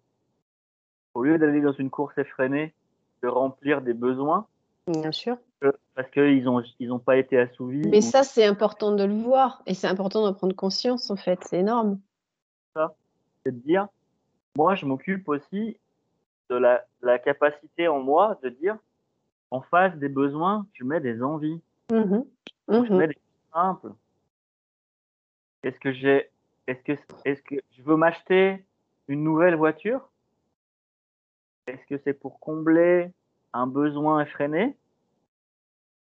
au 1.13 1.23
lieu 1.23 1.37
d'aller 1.37 1.61
dans 1.61 1.71
une 1.71 1.89
course 1.89 2.17
effrénée, 2.17 2.73
de 3.21 3.29
remplir 3.29 3.81
des 3.81 3.93
besoins, 3.93 4.45
Bien 4.87 5.13
sûr. 5.13 5.37
Que- 5.63 5.77
parce 5.95 6.09
qu'ils 6.11 6.43
n'ont 6.43 6.61
ils 6.79 6.91
ont 6.91 6.99
pas 6.99 7.17
été 7.17 7.37
assouvis, 7.39 7.87
Mais 7.87 8.01
ça, 8.01 8.23
c'est 8.23 8.45
important 8.45 8.93
de 8.93 9.03
le 9.03 9.13
voir 9.13 9.61
et 9.65 9.73
c'est 9.73 9.87
important 9.87 10.23
d'en 10.23 10.33
prendre 10.33 10.55
conscience, 10.55 11.09
en 11.09 11.15
fait. 11.15 11.43
C'est 11.45 11.59
énorme. 11.59 11.99
c'est 13.45 13.51
de 13.51 13.59
dire, 13.59 13.87
moi 14.55 14.75
je 14.75 14.85
m'occupe 14.85 15.27
aussi 15.27 15.77
de 16.49 16.55
la, 16.55 16.85
la 17.01 17.19
capacité 17.19 17.87
en 17.87 17.99
moi 17.99 18.39
de 18.41 18.49
dire, 18.49 18.77
en 19.51 19.61
face 19.61 19.95
des 19.97 20.07
besoins, 20.09 20.65
je 20.73 20.83
mets 20.83 21.01
des 21.01 21.21
envies. 21.21 21.61
Mhm. 21.91 22.25
Je 22.69 22.93
mets 22.93 23.07
des 23.07 23.13
choses 23.13 23.53
simples. 23.53 23.91
Est-ce 25.63 25.79
que 25.79 25.91
j'ai, 25.93 26.29
est-ce 26.67 26.81
que, 26.83 26.93
est-ce 27.25 27.41
que 27.41 27.55
je 27.77 27.83
veux 27.83 27.97
m'acheter 27.97 28.65
une 29.07 29.23
nouvelle 29.23 29.55
voiture? 29.55 30.09
Est-ce 31.67 31.85
que 31.87 32.01
c'est 32.03 32.13
pour 32.13 32.39
combler 32.39 33.11
un 33.53 33.67
besoin 33.67 34.21
effréné? 34.21 34.75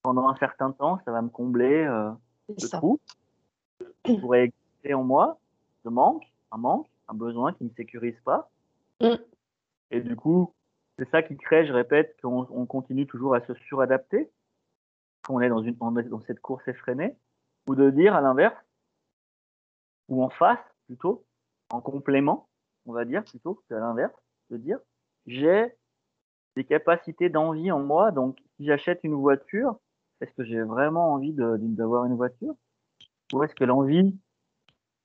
Pendant 0.03 0.29
un 0.29 0.37
certain 0.37 0.73
temps, 0.73 1.01
ça 1.05 1.13
va 1.13 1.23
me 1.23 1.29
combler 1.29 1.85
euh, 1.85 2.11
le 2.49 2.59
ça. 2.59 2.79
trou 2.79 2.99
qui 4.05 4.19
pourrait 4.19 4.45
exister 4.45 4.95
en 4.95 5.05
moi, 5.05 5.39
de 5.85 5.91
manque, 5.91 6.25
un 6.53 6.59
manque, 6.59 6.89
un 7.09 7.15
besoin 7.15 7.53
qui 7.53 7.65
ne 7.65 7.69
me 7.69 7.75
sécurise 7.75 8.19
pas. 8.25 8.51
Mm. 9.01 9.17
Et 9.91 10.01
du 10.01 10.17
coup, 10.17 10.53
c'est 10.99 11.09
ça 11.11 11.23
qui 11.23 11.37
crée, 11.37 11.67
je 11.67 11.73
répète, 11.73 12.17
qu'on 12.23 12.47
on 12.51 12.67
continue 12.67 13.07
toujours 13.07 13.35
à 13.35 13.41
se 13.47 13.55
suradapter, 13.55 14.31
qu'on 15.27 15.41
est 15.41 15.49
dans, 15.49 15.63
une, 15.63 15.75
dans 15.75 16.21
cette 16.23 16.41
course 16.41 16.67
effrénée, 16.69 17.17
ou 17.69 17.75
de 17.75 17.91
dire 17.91 18.15
à 18.15 18.21
l'inverse, 18.21 18.57
ou 20.09 20.23
en 20.23 20.31
face 20.31 20.59
plutôt, 20.87 21.25
en 21.71 21.81
complément, 21.81 22.49
on 22.87 22.93
va 22.93 23.05
dire 23.05 23.25
plutôt 23.25 23.63
à 23.71 23.75
l'inverse, 23.75 24.15
de 24.51 24.57
dire 24.57 24.79
j'ai 25.27 25.75
des 26.57 26.65
capacités 26.65 27.29
d'envie 27.29 27.71
en 27.71 27.81
moi, 27.81 28.11
donc 28.11 28.39
si 28.57 28.67
j'achète 28.67 29.01
une 29.05 29.15
voiture, 29.15 29.79
est-ce 30.20 30.33
que 30.35 30.44
j'ai 30.44 30.61
vraiment 30.61 31.12
envie 31.12 31.33
d'avoir 31.33 32.04
une 32.04 32.16
voiture? 32.16 32.54
Ou 33.33 33.42
est-ce 33.42 33.54
que 33.54 33.64
l'envie 33.64 34.18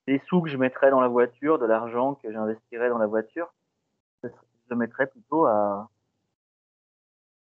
des 0.08 0.22
sous 0.28 0.42
que 0.42 0.50
je 0.50 0.58
mettrais 0.58 0.92
dans 0.92 1.02
la 1.02 1.08
voiture, 1.08 1.58
de 1.58 1.66
l'argent 1.66 2.16
que 2.16 2.32
j'investirais 2.32 2.90
dans 2.90 2.98
la 2.98 3.08
voiture, 3.08 3.54
je 4.24 4.76
mettrais 4.76 5.08
plutôt 5.08 5.46
à, 5.46 5.90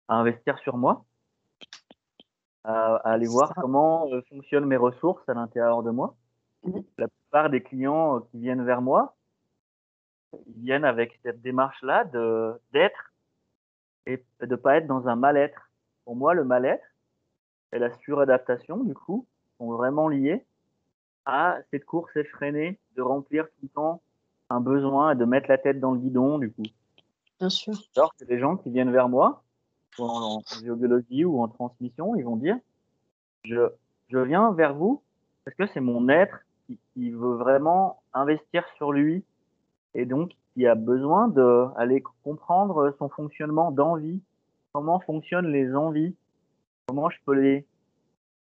à 0.08 0.14
investir 0.14 0.58
sur 0.58 0.76
moi, 0.76 1.04
à, 2.64 2.96
aller 2.96 3.26
voir 3.26 3.52
comment 3.54 4.08
euh, 4.12 4.22
fonctionnent 4.28 4.66
mes 4.66 4.76
ressources 4.76 5.28
à 5.28 5.34
l'intérieur 5.34 5.82
de 5.82 5.90
moi. 5.90 6.16
Mmh. 6.64 6.80
La 6.98 7.08
plupart 7.08 7.50
des 7.50 7.62
clients 7.62 8.16
euh, 8.16 8.20
qui 8.30 8.38
viennent 8.38 8.64
vers 8.64 8.82
moi, 8.82 9.16
ils 10.46 10.62
viennent 10.62 10.84
avec 10.84 11.18
cette 11.22 11.40
démarche-là 11.42 12.04
d'être 12.72 13.12
et 14.06 14.24
de 14.40 14.56
pas 14.56 14.76
être 14.76 14.86
dans 14.86 15.08
un 15.08 15.16
mal-être. 15.16 15.70
Pour 16.04 16.16
moi, 16.16 16.34
le 16.34 16.44
mal-être 16.44 16.84
et 17.72 17.78
la 17.78 17.96
suradaptation, 17.98 18.82
du 18.84 18.94
coup, 18.94 19.26
sont 19.58 19.72
vraiment 19.72 20.08
liés 20.08 20.44
à 21.26 21.58
cette 21.70 21.84
course 21.84 22.14
effrénée 22.16 22.78
de 22.96 23.02
remplir 23.02 23.46
tout 23.46 23.62
le 23.62 23.68
temps 23.68 24.02
un 24.48 24.60
besoin 24.60 25.12
et 25.12 25.16
de 25.16 25.24
mettre 25.24 25.48
la 25.48 25.58
tête 25.58 25.78
dans 25.78 25.92
le 25.92 26.00
guidon, 26.00 26.38
du 26.38 26.50
coup. 26.50 26.64
Bien 27.38 27.50
sûr. 27.50 27.74
Alors 27.96 28.14
que 28.16 28.24
les 28.24 28.38
gens 28.38 28.56
qui 28.56 28.70
viennent 28.70 28.90
vers 28.90 29.08
moi, 29.08 29.42
en, 29.98 30.38
en 30.38 30.42
géobiologie 30.62 31.24
ou 31.24 31.40
en 31.40 31.48
transmission, 31.48 32.14
ils 32.16 32.24
vont 32.24 32.36
dire 32.36 32.56
je, 33.44 33.70
je 34.08 34.18
viens 34.18 34.52
vers 34.52 34.74
vous 34.74 35.02
parce 35.44 35.56
que 35.56 35.66
c'est 35.72 35.80
mon 35.80 36.08
être 36.08 36.40
qui, 36.66 36.78
qui, 36.92 37.10
veut 37.10 37.34
vraiment 37.34 38.02
investir 38.12 38.64
sur 38.76 38.92
lui 38.92 39.24
et 39.94 40.04
donc 40.04 40.32
qui 40.54 40.66
a 40.66 40.74
besoin 40.74 41.28
d'aller 41.28 42.02
comprendre 42.22 42.94
son 42.98 43.08
fonctionnement 43.08 43.70
d'envie, 43.70 44.20
comment 44.72 45.00
fonctionnent 45.00 45.50
les 45.50 45.74
envies, 45.74 46.14
comment 46.90 47.08
je 47.08 47.18
peux 47.24 47.34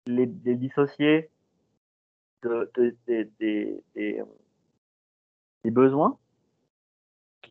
les, 0.07 0.27
dissocier 0.57 1.29
de, 2.43 2.71
de, 2.75 2.97
de, 3.07 3.29
des, 3.39 4.23
des 5.63 5.71
besoins? 5.71 6.17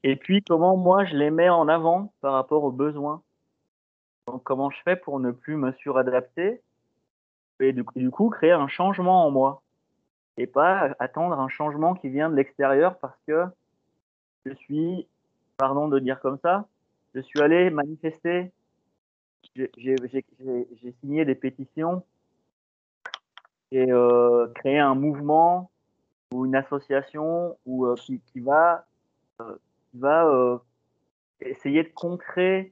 Et 0.02 0.16
puis 0.16 0.42
comment 0.42 0.78
moi 0.78 1.06
je 1.06 1.16
les 1.16 1.30
mets 1.30 1.50
en 1.50 1.68
avant 1.68 2.12
par 2.22 2.34
rapport 2.34 2.64
aux 2.64 2.72
besoins? 2.72 3.22
Donc 4.26 4.42
comment 4.42 4.72
je 4.72 4.82
fais 4.82 4.96
pour 4.96 5.20
ne 5.20 5.30
plus 5.30 5.58
me 5.58 5.74
suradapter 5.74 6.60
et 7.60 7.72
du, 7.72 7.86
du 7.96 8.10
coup 8.10 8.32
créer 8.32 8.54
un 8.54 8.68
changement 8.68 9.28
en 9.28 9.30
moi? 9.30 9.62
Et 10.38 10.48
pas 10.48 10.96
attendre 10.98 11.38
un 11.38 11.50
changement 11.50 11.94
qui 11.94 12.10
vient 12.10 12.32
de 12.32 12.36
l'extérieur 12.36 12.98
parce 12.98 13.20
que 13.28 13.46
je 14.48 14.54
suis, 14.56 15.08
pardon 15.58 15.88
de 15.88 16.00
dire 16.00 16.20
comme 16.20 16.40
ça, 16.40 16.66
je 17.14 17.20
suis 17.20 17.42
allé 17.42 17.70
manifester, 17.70 18.52
j'ai 19.56 20.92
signé 21.02 21.26
des 21.26 21.36
pétitions 21.36 22.04
et 23.72 23.92
euh, 23.92 24.48
créer 24.56 24.80
un 24.80 24.96
mouvement 24.96 25.70
ou 26.34 26.46
une 26.46 26.56
association 26.56 27.58
ou 27.66 27.86
euh, 27.86 27.96
qui, 27.96 28.22
va 28.40 28.86
euh, 29.42 29.56
va 29.94 30.62
essayer 31.42 31.84
de 31.84 31.90
concret 31.90 32.72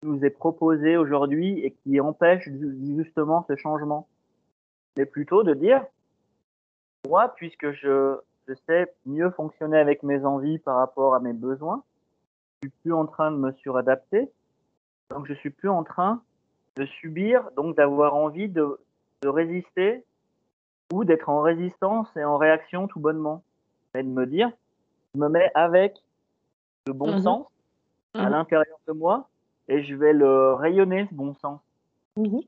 qui 0.00 0.08
nous 0.08 0.24
est 0.24 0.30
proposé 0.30 0.96
aujourd'hui 0.96 1.60
et 1.60 1.70
qui 1.70 2.00
empêche 2.00 2.48
justement 2.96 3.44
ce 3.48 3.56
changement. 3.56 4.08
Mais 4.96 5.06
plutôt 5.06 5.42
de 5.42 5.54
dire, 5.54 5.84
moi, 7.08 7.34
puisque 7.34 7.72
je, 7.72 8.16
je 8.46 8.54
sais 8.66 8.94
mieux 9.06 9.30
fonctionner 9.30 9.78
avec 9.78 10.02
mes 10.02 10.24
envies 10.24 10.58
par 10.58 10.76
rapport 10.76 11.14
à 11.14 11.20
mes 11.20 11.32
besoins, 11.32 11.82
je 12.62 12.68
suis 12.68 12.76
plus 12.82 12.92
en 12.92 13.06
train 13.06 13.30
de 13.30 13.36
me 13.36 13.52
suradapter, 13.52 14.30
donc 15.10 15.26
je 15.26 15.34
suis 15.34 15.50
plus 15.50 15.68
en 15.68 15.84
train 15.84 16.22
de 16.76 16.86
subir, 16.86 17.50
donc 17.56 17.76
d'avoir 17.76 18.14
envie 18.14 18.48
de, 18.48 18.78
de 19.22 19.28
résister 19.28 20.04
ou 20.92 21.04
d'être 21.04 21.28
en 21.28 21.40
résistance 21.40 22.08
et 22.16 22.24
en 22.24 22.36
réaction 22.36 22.88
tout 22.88 23.00
bonnement. 23.00 23.42
Et 23.94 24.02
de 24.02 24.08
me 24.08 24.26
dire, 24.26 24.50
je 25.14 25.20
me 25.20 25.28
mets 25.28 25.50
avec 25.54 26.02
le 26.86 26.92
bon 26.92 27.16
mmh 27.16 27.22
sens 27.22 27.46
à 28.14 28.28
mmh 28.28 28.32
l'intérieur 28.32 28.78
de 28.88 28.92
moi 28.92 29.28
et 29.68 29.84
je 29.84 29.94
vais 29.94 30.12
le 30.12 30.52
rayonner, 30.54 31.06
ce 31.08 31.14
bon 31.14 31.34
sens. 31.34 31.60
Mmh 32.16 32.40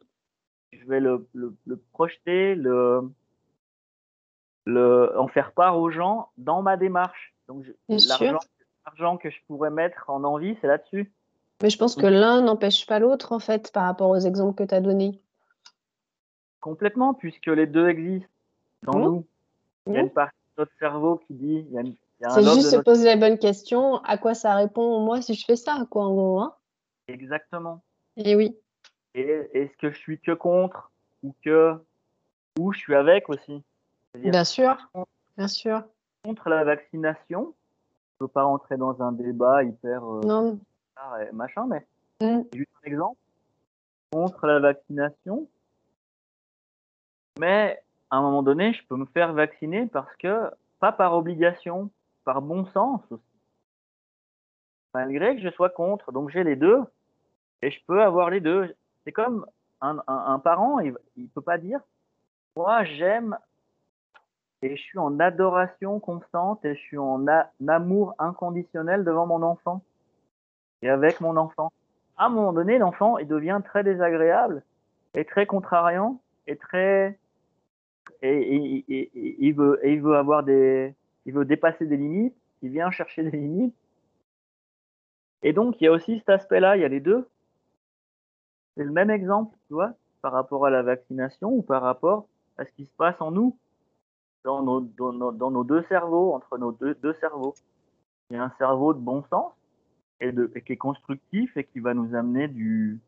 je 0.73 0.85
vais 0.87 1.01
le, 1.01 1.27
le, 1.33 1.55
le, 1.66 1.77
projeter, 1.92 2.55
le, 2.55 3.11
le, 4.66 5.19
en 5.19 5.27
faire 5.29 5.53
part 5.53 5.79
aux 5.79 5.90
gens 5.90 6.31
dans 6.37 6.62
ma 6.62 6.77
démarche. 6.77 7.35
Donc, 7.49 7.64
l'argent 7.88 9.16
que 9.16 9.31
je 9.31 9.38
pourrais 9.47 9.71
mettre 9.71 10.11
en 10.11 10.23
envie, 10.25 10.57
c'est 10.61 10.66
là-dessus. 10.66 11.11
Mais 11.62 11.71
je 11.71 11.79
pense 11.79 11.97
que 11.97 12.07
l'un 12.07 12.42
n'empêche 12.42 12.87
pas 12.87 12.99
l'autre, 12.99 13.33
en 13.33 13.38
fait, 13.38 13.73
par 13.73 13.85
rapport 13.85 14.11
aux 14.11 14.19
exemples 14.19 14.62
que 14.62 14.69
tu 14.69 14.75
as 14.75 14.81
donnés. 14.81 15.21
Complètement, 16.61 17.14
puisque 17.14 17.47
les 17.47 17.66
deux 17.66 17.88
existent 17.88 18.29
dans 18.83 18.99
nous. 18.99 19.27
Il 19.87 19.95
y 19.95 19.97
a 19.97 20.01
une 20.01 20.11
partie 20.11 20.37
de 20.57 20.62
notre 20.62 20.73
cerveau 20.79 21.21
qui 21.27 21.35
dit, 21.35 21.64
il 21.69 21.73
y 21.73 21.79
a 21.79 21.81
une, 21.81 21.95
c'est 22.29 22.42
juste 22.42 22.71
se 22.71 22.77
poser 22.77 23.05
la 23.05 23.16
bonne 23.16 23.38
question. 23.38 23.97
À 23.99 24.16
quoi 24.19 24.35
ça 24.35 24.55
répond 24.55 25.01
moi 25.01 25.21
si 25.21 25.35
je 25.35 25.45
fais 25.45 25.57
ça, 25.57 25.87
quoi, 25.90 26.05
en 26.05 26.14
gros. 26.14 26.40
Hein 26.40 26.55
Exactement. 27.09 27.83
Et 28.16 28.35
oui. 28.35 28.57
Et 29.14 29.49
est-ce 29.53 29.77
que 29.79 29.90
je 29.90 29.99
suis 29.99 30.19
que 30.19 30.33
contre 30.33 30.90
ou 31.23 31.35
que 31.45 31.75
ou 32.59 32.73
je 32.73 32.79
suis 32.79 32.95
avec 32.95 33.29
aussi? 33.29 33.62
Bien 34.14 34.45
sûr. 34.45 34.77
Bien 35.37 35.49
sûr. 35.49 35.83
Contre 36.25 36.49
la 36.49 36.64
vaccination. 36.64 37.55
Je 38.19 38.25
ne 38.25 38.27
veux 38.27 38.33
pas 38.33 38.45
rentrer 38.45 38.79
dans 38.79 39.03
un 39.03 39.12
débat 39.12 39.62
hyper 39.62 40.03
euh, 40.05 40.21
non. 40.23 40.59
Machin, 41.32 41.66
mais 41.66 41.87
mm. 42.20 42.42
juste 42.52 42.70
un 42.82 42.87
exemple. 42.87 43.18
Contre 44.12 44.46
la 44.46 44.61
vaccination. 44.61 45.48
Mais 47.38 47.82
à 48.11 48.16
un 48.16 48.22
moment 48.22 48.42
donné, 48.42 48.72
je 48.72 48.87
peux 48.87 48.96
me 48.96 49.06
faire 49.06 49.32
vacciner 49.32 49.87
parce 49.87 50.14
que, 50.16 50.50
pas 50.80 50.92
par 50.92 51.14
obligation, 51.14 51.90
par 52.24 52.40
bon 52.40 52.66
sens 52.66 53.00
aussi. 53.11 53.22
Malgré 54.94 55.37
que 55.37 55.42
je 55.42 55.50
sois 55.50 55.68
contre. 55.68 56.12
Donc 56.12 56.30
j'ai 56.30 56.44
les 56.44 56.56
deux 56.56 56.80
et 57.62 57.70
je 57.70 57.80
peux 57.87 58.02
avoir 58.02 58.30
les 58.30 58.40
deux. 58.40 58.74
C'est 59.04 59.12
comme 59.12 59.46
un, 59.80 59.98
un, 60.06 60.24
un, 60.32 60.38
parent, 60.38 60.78
il 60.80 60.94
ne 61.16 61.26
peut 61.26 61.42
pas 61.42 61.59
dire 61.59 61.80
Moi, 62.56 62.85
j'aime 62.85 63.37
et 64.62 64.76
je 64.76 64.82
suis 64.82 64.98
en 64.98 65.20
adoration 65.20 66.00
constante 66.00 66.64
et 66.64 66.74
je 66.74 66.80
suis 66.80 66.98
en 66.98 67.26
amour 67.68 68.14
inconditionnel 68.18 69.04
devant 69.04 69.26
mon 69.26 69.42
enfant 69.42 69.82
et 70.87 70.88
avec 70.88 71.20
mon 71.20 71.37
enfant. 71.37 71.72
À 72.16 72.27
un 72.27 72.29
moment 72.29 72.53
donné, 72.53 72.79
l'enfant, 72.79 73.18
il 73.18 73.27
devient 73.27 73.61
très 73.64 73.83
désagréable 73.83 74.62
et 75.14 75.25
très 75.25 75.46
contrariant 75.46 76.20
et 76.46 76.57
très. 76.57 77.18
Et, 78.22 78.29
et, 78.29 78.85
et, 78.88 79.11
et 79.14 79.37
il, 79.40 79.53
veut, 79.55 80.16
avoir 80.16 80.44
des, 80.44 80.94
il 81.27 81.35
veut 81.35 81.44
dépasser 81.44 81.87
des 81.87 81.96
limites, 81.96 82.37
il 82.62 82.70
vient 82.70 82.90
chercher 82.90 83.25
des 83.25 83.37
limites. 83.37 83.75
Et 85.42 85.53
donc, 85.53 85.81
il 85.81 85.85
y 85.85 85.87
a 85.88 85.92
aussi 85.92 86.18
cet 86.18 86.29
aspect-là, 86.29 86.77
il 86.77 86.83
y 86.83 86.85
a 86.85 86.88
les 86.88 87.01
deux. 87.01 87.29
C'est 88.77 88.85
le 88.85 88.92
même 88.92 89.11
exemple, 89.11 89.57
tu 89.66 89.75
vois, 89.75 89.92
par 90.22 90.33
rapport 90.33 90.66
à 90.66 90.70
la 90.70 90.83
vaccination 90.83 91.51
ou 91.51 91.62
par 91.62 91.83
rapport 91.83 92.29
à 92.59 92.64
ce 92.64 92.70
qui 92.72 92.87
se 92.87 92.94
passe 92.94 93.20
en 93.20 93.33
nous, 93.33 93.59
dans 94.44 94.62
nos, 94.62 94.81
dans 94.81 95.12
nos, 95.12 95.33
dans 95.33 95.51
nos 95.51 95.64
deux 95.64 95.83
cerveaux, 95.83 96.33
entre 96.33 96.59
nos 96.59 96.72
deux, 96.72 97.12
cerveaux. 97.14 97.55
Il 98.31 98.37
y 98.37 98.38
a 98.38 98.44
un 98.44 98.53
cerveau 98.59 98.94
de 98.94 99.01
bon 99.01 99.25
sens 99.25 99.53
et, 100.20 100.33
de, 100.33 100.50
et 100.55 100.62
qui 100.62 100.72
est 100.72 100.76
constructif 100.76 101.57
et 101.57 101.64
qui 101.64 101.81
va 101.81 101.94
nous 101.94 102.14
amener 102.14 102.48
du 102.48 103.00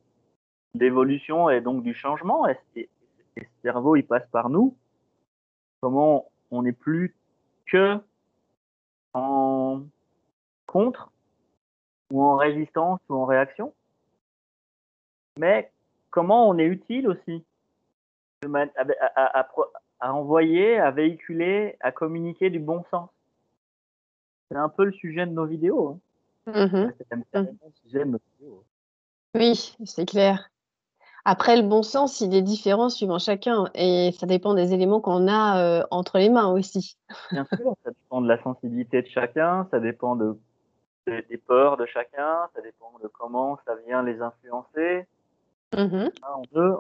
d'évolution 0.75 1.51
et 1.51 1.61
donc 1.61 1.83
du 1.83 1.94
changement. 1.94 2.47
Et, 2.49 2.88
ce 3.37 3.44
cerveau, 3.62 3.97
il 3.97 4.05
passe 4.05 4.27
par 4.31 4.51
nous. 4.51 4.77
Comment 5.81 6.31
on 6.51 6.62
n'est 6.62 6.73
plus 6.73 7.14
que 7.66 7.99
en 9.14 9.83
contre 10.66 11.11
ou 12.11 12.23
en 12.23 12.37
résistance 12.37 13.01
ou 13.09 13.14
en 13.14 13.27
réaction, 13.27 13.75
mais 15.38 15.71
comment 16.11 16.49
on 16.49 16.59
est 16.59 16.66
utile 16.66 17.09
aussi 17.09 17.44
à, 20.01 20.12
envoyer, 20.12 20.79
à 20.79 20.90
véhiculer, 20.90 21.77
à 21.81 21.92
communiquer 21.92 22.51
du 22.51 22.61
bon 22.61 22.85
sens. 22.90 23.11
C'est 24.51 24.57
un 24.57 24.68
peu 24.68 24.85
le 24.85 24.92
sujet 24.92 25.27
de 25.27 25.33
nos 25.33 25.44
vidéos. 25.44 25.88
Hein. 25.88 26.01
Mmh. 26.49 27.49
Oui, 29.35 29.77
c'est 29.85 30.07
clair. 30.07 30.51
Après, 31.25 31.61
le 31.61 31.69
bon 31.69 31.83
sens, 31.83 32.23
il 32.23 32.35
est 32.35 32.43
différent 32.43 32.89
suivant 32.89 33.19
chacun 33.19 33.69
et 33.75 34.13
ça 34.19 34.27
dépend 34.27 34.55
des 34.55 34.73
éléments 34.73 35.01
qu'on 35.01 35.29
a 35.29 35.63
euh, 35.63 35.83
entre 35.91 36.19
les 36.19 36.31
mains 36.31 36.51
aussi. 36.51 36.97
Bien 37.33 37.45
sûr, 37.45 37.75
ça 37.85 37.91
dépend 37.91 38.23
de 38.23 38.29
la 38.29 38.43
sensibilité 38.43 39.03
de 39.03 39.09
chacun, 39.09 39.69
ça 39.71 39.79
dépend 39.79 40.17
de, 40.17 40.39
des, 41.07 41.37
peurs 41.37 41.77
de 41.77 41.85
chacun, 41.85 42.49
ça 42.55 42.63
dépend 42.63 42.93
de 43.03 43.09
comment 43.09 43.59
ça 43.67 43.75
vient 43.87 44.03
les 44.03 44.23
influencer. 44.23 45.07
Mmh 45.77 46.09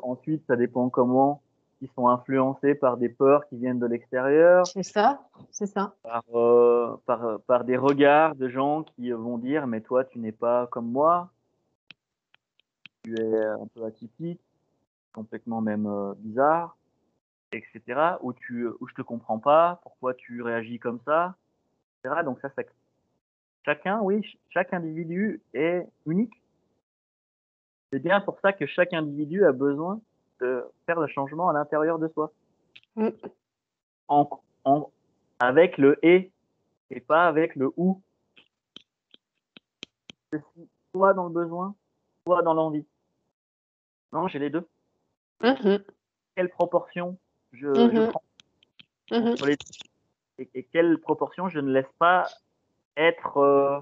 Ensuite, 0.02 0.44
ça 0.46 0.56
dépend 0.56 0.88
comment 0.88 1.42
ils 1.80 1.90
sont 1.94 2.08
influencés 2.08 2.74
par 2.74 2.96
des 2.96 3.08
peurs 3.08 3.46
qui 3.48 3.56
viennent 3.56 3.78
de 3.78 3.86
l'extérieur. 3.86 4.66
C'est 4.66 4.82
ça, 4.82 5.20
c'est 5.50 5.66
ça. 5.66 5.94
Par, 6.02 6.24
euh, 6.34 7.00
par, 7.06 7.40
par, 7.42 7.64
des 7.64 7.76
regards 7.76 8.34
de 8.34 8.48
gens 8.48 8.82
qui 8.82 9.10
vont 9.12 9.38
dire 9.38 9.66
Mais 9.66 9.80
toi, 9.80 10.04
tu 10.04 10.18
n'es 10.18 10.32
pas 10.32 10.66
comme 10.68 10.90
moi. 10.90 11.30
Tu 13.04 13.14
es 13.14 13.44
un 13.44 13.66
peu 13.74 13.84
atypique, 13.84 14.40
complètement 15.12 15.60
même 15.60 15.86
euh, 15.86 16.14
bizarre, 16.18 16.76
etc. 17.52 18.16
Ou, 18.22 18.32
tu, 18.32 18.66
ou 18.66 18.88
je 18.88 18.94
te 18.94 19.02
comprends 19.02 19.38
pas, 19.38 19.78
pourquoi 19.82 20.14
tu 20.14 20.42
réagis 20.42 20.80
comme 20.80 20.98
ça, 21.04 21.36
etc. 22.04 22.22
Donc, 22.24 22.40
ça, 22.40 22.50
ça 22.56 22.62
chacun, 23.64 24.00
oui, 24.00 24.22
chaque 24.50 24.74
individu 24.74 25.40
est 25.54 25.86
unique. 26.06 26.42
C'est 27.92 28.00
bien 28.00 28.20
pour 28.20 28.38
ça 28.40 28.52
que 28.52 28.66
chaque 28.66 28.92
individu 28.92 29.44
a 29.44 29.52
besoin 29.52 30.00
de 30.40 30.64
faire 30.86 31.00
le 31.00 31.06
changement 31.08 31.48
à 31.48 31.52
l'intérieur 31.52 31.98
de 31.98 32.08
soi. 32.08 32.32
Mm. 32.96 33.08
En, 34.08 34.28
en, 34.64 34.90
avec 35.38 35.78
le 35.78 35.98
et 36.04 36.30
et 36.90 37.00
pas 37.00 37.26
avec 37.26 37.54
le 37.56 37.70
ou. 37.76 38.00
Soit 40.92 41.14
dans 41.14 41.24
le 41.24 41.30
besoin, 41.32 41.74
soit 42.26 42.42
dans 42.42 42.54
l'envie. 42.54 42.86
Non, 44.12 44.26
j'ai 44.28 44.38
les 44.38 44.50
deux. 44.50 44.66
Mm-hmm. 45.42 45.84
Quelle 46.34 46.48
proportion 46.50 47.18
je, 47.52 47.66
je 47.66 47.70
Mm-hmm. 47.80 48.08
prends 48.10 48.22
Mhm. 49.10 49.34
les- 49.46 49.56
et, 50.38 50.50
et 50.54 50.64
quelle 50.64 50.98
proportion 50.98 51.48
je 51.48 51.60
ne 51.60 51.70
laisse 51.72 51.90
pas 51.98 52.26
être, 52.96 53.38
euh, 53.38 53.80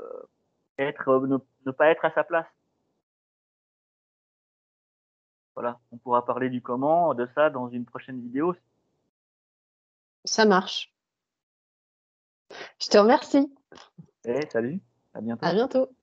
euh, 0.00 0.22
être 0.78 1.08
euh, 1.08 1.26
ne, 1.26 1.36
ne 1.66 1.70
pas 1.70 1.88
être 1.90 2.04
à 2.06 2.10
sa 2.12 2.24
place? 2.24 2.46
Voilà, 5.56 5.80
on 5.90 5.96
pourra 5.96 6.22
parler 6.24 6.50
du 6.50 6.60
comment, 6.60 7.14
de 7.14 7.26
ça 7.34 7.48
dans 7.48 7.70
une 7.70 7.86
prochaine 7.86 8.20
vidéo. 8.20 8.54
Ça 10.26 10.44
marche. 10.44 10.92
Je 12.78 12.88
te 12.88 12.98
remercie. 12.98 13.50
Et 14.26 14.46
salut, 14.52 14.80
à 15.14 15.22
bientôt. 15.22 15.46
À 15.46 15.54
bientôt. 15.54 15.95